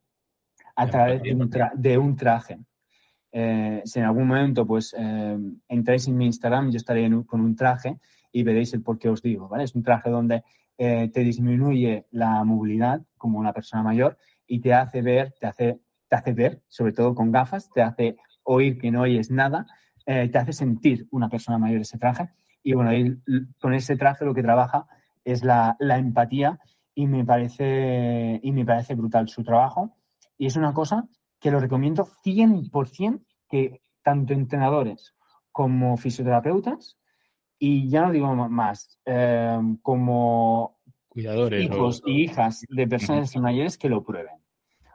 a 0.76 0.88
través 0.88 1.22
de 1.24 1.98
un, 1.98 2.16
traje. 2.16 2.60
Eh, 3.32 3.82
si 3.86 4.00
en 4.00 4.06
algún 4.06 4.28
momento 4.28 4.66
pues 4.66 4.96
eh, 4.98 5.38
entráis 5.68 6.08
en 6.08 6.18
mi 6.18 6.26
Instagram, 6.26 6.72
yo 6.72 6.78
estaré 6.78 7.10
con 7.26 7.42
un 7.42 7.56
traje 7.56 7.98
y 8.32 8.44
veréis 8.44 8.74
el 8.74 8.82
por 8.82 8.98
qué 8.98 9.10
os 9.10 9.22
digo, 9.22 9.48
¿vale? 9.48 9.64
Es 9.64 9.76
un 9.76 9.84
traje 9.84 10.10
donde 10.10 10.44
eh, 10.78 11.10
te 11.14 11.22
disminuye 11.22 12.08
la 12.12 12.44
movilidad 12.44 13.02
como 13.18 13.40
una 13.40 13.54
persona 13.54 13.84
mayor 13.84 14.18
y 14.48 14.60
te 14.60 14.74
hace 14.74 15.02
ver, 15.02 15.34
te 15.40 15.48
hace, 15.48 15.80
te 16.08 16.16
hace 16.16 16.34
ver, 16.34 16.62
sobre 16.68 16.94
todo 16.94 17.16
con 17.16 17.32
gafas, 17.32 17.70
te 17.70 17.82
hace 17.82 18.18
oír 18.44 18.78
que 18.78 18.92
no 18.92 19.02
oyes 19.02 19.32
nada, 19.32 19.68
te 20.04 20.38
hace 20.38 20.52
sentir 20.52 21.08
una 21.12 21.30
persona 21.30 21.58
mayor 21.58 21.82
ese 21.82 21.98
traje. 21.98 22.30
Y 22.64 22.74
bueno, 22.74 22.92
con 23.60 23.74
ese 23.74 23.96
traje 23.96 24.26
lo 24.26 24.34
que 24.34 24.42
trabaja 24.42 24.88
es 25.24 25.44
la, 25.44 25.78
la 25.80 25.98
empatía 25.98 26.60
y 26.94 27.08
me 27.08 27.24
parece, 27.24 28.40
y 28.44 28.52
me 28.52 28.66
parece 28.66 28.96
brutal 28.96 29.30
su 29.30 29.44
trabajo 29.44 29.96
y 30.38 30.48
es 30.48 30.56
una 30.56 30.74
cosa 30.74 31.08
que 31.40 31.52
lo 31.52 31.60
recomiendo 31.60 32.08
100% 32.24 33.24
que 33.48 33.82
tanto 34.04 34.34
entrenadores 34.34 35.16
como 35.52 35.98
fisioterapeutas, 35.98 36.98
y 37.64 37.88
ya 37.90 38.02
no 38.02 38.12
digo 38.12 38.34
más, 38.50 39.00
em, 39.06 39.78
como 39.84 40.80
cuidadores 41.08 41.64
hijos 41.64 42.02
y 42.08 42.24
hijas 42.24 42.66
de 42.68 42.88
personas 42.88 43.36
mayores 43.38 43.78
que 43.78 43.88
lo 43.88 44.04
prueben. 44.04 44.34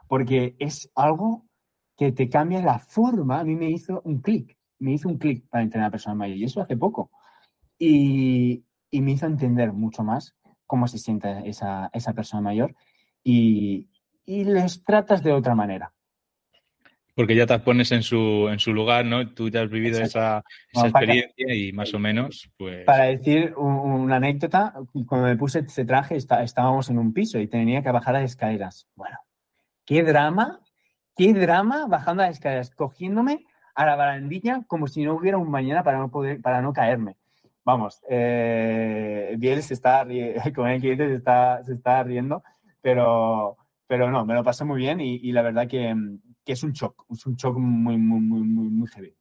Porque 0.09 0.57
es 0.59 0.91
algo 0.93 1.45
que 1.95 2.11
te 2.11 2.27
cambia 2.27 2.61
la 2.61 2.77
forma. 2.79 3.39
A 3.39 3.45
mí 3.45 3.55
me 3.55 3.69
hizo 3.69 4.01
un 4.03 4.19
clic, 4.19 4.57
me 4.79 4.91
hizo 4.91 5.07
un 5.07 5.17
clic 5.17 5.47
para 5.47 5.63
entrenar 5.63 5.87
a 5.87 5.91
personas 5.91 6.17
mayores, 6.17 6.41
y 6.41 6.43
eso 6.43 6.61
hace 6.61 6.75
poco. 6.75 7.09
Y, 7.79 8.65
y, 8.91 9.01
me 9.01 9.11
hizo 9.11 9.27
entender 9.27 9.71
mucho 9.71 10.03
más 10.03 10.35
cómo 10.65 10.89
se 10.89 10.97
siente 10.97 11.47
esa, 11.47 11.89
esa 11.93 12.11
persona 12.13 12.41
mayor. 12.41 12.75
Y, 13.23 13.87
y 14.25 14.43
les 14.43 14.83
tratas 14.83 15.23
de 15.23 15.31
otra 15.31 15.55
manera. 15.55 15.93
Porque 17.17 17.35
ya 17.35 17.47
te 17.47 17.57
pones 17.57 17.91
en 17.91 18.03
su, 18.03 18.47
en 18.47 18.59
su 18.59 18.71
lugar, 18.71 19.03
¿no? 19.03 19.27
Tú 19.29 19.49
ya 19.49 19.63
has 19.63 19.71
vivido 19.71 19.99
esa, 19.99 20.43
experiencia 20.71 21.51
y 21.51 21.73
más 21.73 21.91
o 21.95 21.97
menos, 21.97 22.47
pues... 22.57 22.85
Para 22.85 23.05
decir 23.05 23.55
una 23.57 24.17
anécdota, 24.17 24.75
cuando 25.07 25.25
me 25.25 25.35
puse 25.35 25.61
ese 25.61 25.83
traje 25.83 26.15
estábamos 26.15 26.91
en 26.91 26.99
un 26.99 27.13
piso 27.13 27.39
y 27.39 27.47
tenía 27.47 27.81
que 27.81 27.89
bajar 27.89 28.13
las 28.13 28.23
escaleras. 28.25 28.87
Bueno, 28.95 29.17
qué 29.83 30.03
drama, 30.03 30.59
qué 31.15 31.33
drama 31.33 31.87
bajando 31.87 32.21
las 32.21 32.33
escaleras, 32.33 32.69
cogiéndome 32.69 33.47
a 33.73 33.87
la 33.87 33.95
barandilla 33.95 34.61
como 34.67 34.85
si 34.85 35.03
no 35.03 35.15
hubiera 35.15 35.39
un 35.39 35.49
mañana 35.49 35.81
para 35.81 35.97
no 35.97 36.11
poder, 36.11 36.39
para 36.39 36.61
no 36.61 36.71
caerme. 36.71 37.15
Vamos, 37.65 37.99
eh, 38.07 39.33
Biel 39.39 39.63
se 39.63 39.73
está, 39.73 40.05
con 40.55 40.67
el 40.69 40.81
cliente 40.81 41.07
se 41.07 41.15
está, 41.15 41.63
se 41.63 41.73
está 41.73 42.03
riendo, 42.03 42.43
pero, 42.79 43.57
pero 43.87 44.11
no, 44.11 44.23
me 44.23 44.35
lo 44.35 44.43
pasé 44.43 44.65
muy 44.65 44.77
bien 44.77 45.01
y, 45.01 45.31
la 45.31 45.41
verdad 45.41 45.67
que, 45.67 45.95
que, 46.47 46.53
es 46.53 46.63
un 46.63 46.71
shock, 46.71 47.05
es 47.11 47.25
un 47.25 47.35
shock 47.35 47.57
muy, 47.57 47.97
muy, 47.97 48.19
muy, 48.19 48.41
muy, 48.41 48.69
muy 48.69 48.87
heavy. 48.87 49.13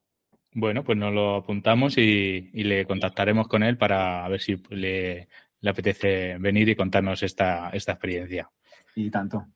Bueno, 0.52 0.84
pues 0.84 0.96
nos 0.96 1.12
lo 1.12 1.36
apuntamos 1.36 1.98
y, 1.98 2.50
y, 2.52 2.64
le 2.64 2.86
contactaremos 2.86 3.48
con 3.48 3.62
él 3.62 3.76
para 3.76 4.26
ver 4.28 4.40
si 4.40 4.56
le, 4.70 5.28
le 5.60 5.70
apetece 5.70 6.38
venir 6.38 6.68
y 6.68 6.76
contarnos 6.76 7.22
esta, 7.22 7.70
esta 7.70 7.92
experiencia. 7.92 8.50
Y 8.94 9.10
tanto. 9.10 9.46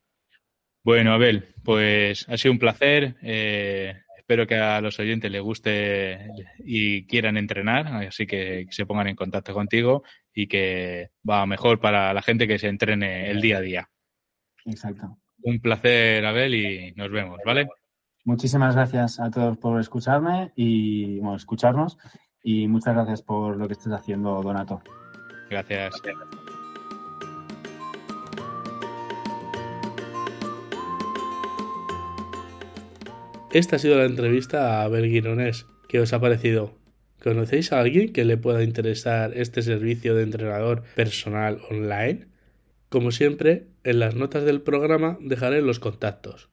Bueno, 0.83 1.13
Abel, 1.13 1.55
pues 1.63 2.27
ha 2.27 2.37
sido 2.37 2.51
un 2.51 2.59
placer. 2.59 3.15
Eh, 3.21 3.95
espero 4.17 4.47
que 4.47 4.55
a 4.55 4.81
los 4.81 4.99
oyentes 4.99 5.31
les 5.31 5.41
guste 5.41 6.27
y 6.59 7.05
quieran 7.05 7.37
entrenar, 7.37 7.87
así 8.07 8.25
que, 8.25 8.67
se 8.69 8.85
pongan 8.85 9.07
en 9.07 9.15
contacto 9.15 9.53
contigo 9.53 10.03
y 10.33 10.47
que 10.47 11.11
va 11.27 11.45
mejor 11.45 11.79
para 11.79 12.13
la 12.13 12.21
gente 12.21 12.47
que 12.47 12.59
se 12.59 12.67
entrene 12.67 13.29
el 13.29 13.41
día 13.41 13.57
a 13.57 13.61
día. 13.61 13.89
Exacto. 14.65 15.17
Un 15.43 15.59
placer, 15.59 16.25
Abel, 16.25 16.55
y 16.55 16.93
nos 16.95 17.11
vemos, 17.11 17.39
¿vale? 17.45 17.67
Muchísimas 18.23 18.75
gracias 18.75 19.19
a 19.19 19.31
todos 19.31 19.57
por 19.57 19.79
escucharme 19.79 20.51
y 20.55 21.19
bueno, 21.19 21.35
escucharnos 21.35 21.97
y 22.43 22.67
muchas 22.67 22.93
gracias 22.93 23.21
por 23.23 23.57
lo 23.57 23.67
que 23.67 23.73
estés 23.73 23.93
haciendo, 23.93 24.41
Donato. 24.41 24.81
Gracias. 25.49 25.95
Esta 33.51 33.75
ha 33.75 33.79
sido 33.79 33.97
la 33.97 34.05
entrevista 34.05 34.79
a 34.79 34.83
Abel 34.83 35.09
Guironés. 35.09 35.65
¿Qué 35.89 35.99
os 35.99 36.13
ha 36.13 36.21
parecido? 36.21 36.73
¿Conocéis 37.21 37.73
a 37.73 37.81
alguien 37.81 38.13
que 38.13 38.23
le 38.23 38.37
pueda 38.37 38.63
interesar 38.63 39.33
este 39.35 39.61
servicio 39.61 40.15
de 40.15 40.23
entrenador 40.23 40.83
personal 40.95 41.59
online? 41.69 42.30
Como 42.91 43.11
siempre, 43.11 43.67
en 43.85 43.99
las 43.99 44.15
notas 44.15 44.43
del 44.43 44.59
programa 44.59 45.17
dejaré 45.21 45.61
los 45.61 45.79
contactos. 45.79 46.49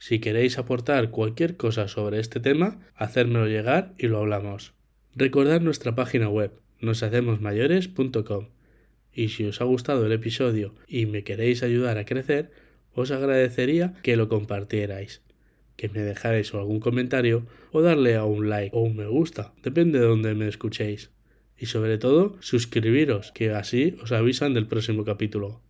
Si 0.00 0.18
queréis 0.18 0.58
aportar 0.58 1.12
cualquier 1.12 1.56
cosa 1.56 1.86
sobre 1.86 2.18
este 2.18 2.40
tema, 2.40 2.80
hacérmelo 2.96 3.46
llegar 3.46 3.94
y 3.96 4.08
lo 4.08 4.18
hablamos. 4.18 4.74
Recordad 5.14 5.60
nuestra 5.60 5.94
página 5.94 6.28
web, 6.28 6.50
noshacemosmayores.com. 6.80 8.48
Y 9.12 9.28
si 9.28 9.44
os 9.44 9.60
ha 9.60 9.64
gustado 9.66 10.04
el 10.04 10.10
episodio 10.10 10.74
y 10.88 11.06
me 11.06 11.22
queréis 11.22 11.62
ayudar 11.62 11.96
a 11.98 12.04
crecer, 12.04 12.50
os 12.92 13.12
agradecería 13.12 13.94
que 14.02 14.16
lo 14.16 14.28
compartierais 14.28 15.22
que 15.76 15.88
me 15.88 16.00
dejaréis 16.00 16.52
algún 16.54 16.80
comentario 16.80 17.46
o 17.70 17.82
darle 17.82 18.16
a 18.16 18.24
un 18.24 18.48
like 18.50 18.74
o 18.74 18.80
un 18.80 18.96
me 18.96 19.06
gusta, 19.06 19.54
depende 19.62 20.00
de 20.00 20.06
donde 20.06 20.34
me 20.34 20.48
escuchéis. 20.48 21.12
Y 21.56 21.66
sobre 21.66 21.98
todo, 21.98 22.36
suscribiros, 22.40 23.30
que 23.30 23.52
así 23.52 23.96
os 24.02 24.10
avisan 24.10 24.54
del 24.54 24.66
próximo 24.66 25.04
capítulo. 25.04 25.62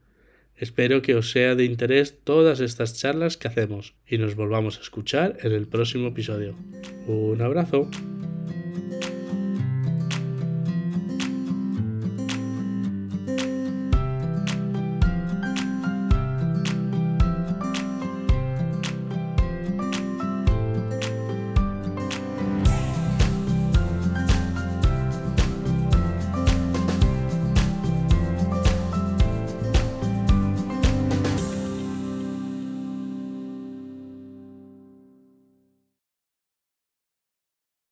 Espero 0.59 1.03
que 1.03 1.15
os 1.15 1.31
sea 1.31 1.55
de 1.55 1.65
interés 1.65 2.19
todas 2.25 2.61
estas 2.61 2.99
charlas 2.99 3.37
que 3.37 3.47
hacemos 3.47 3.95
y 4.07 4.19
nos 4.19 4.35
volvamos 4.35 4.79
a 4.79 4.83
escuchar 4.83 5.37
en 5.43 5.53
el 5.53 5.69
próximo 5.69 6.09
episodio. 6.09 6.57
Un 7.07 7.41
abrazo. 7.41 7.89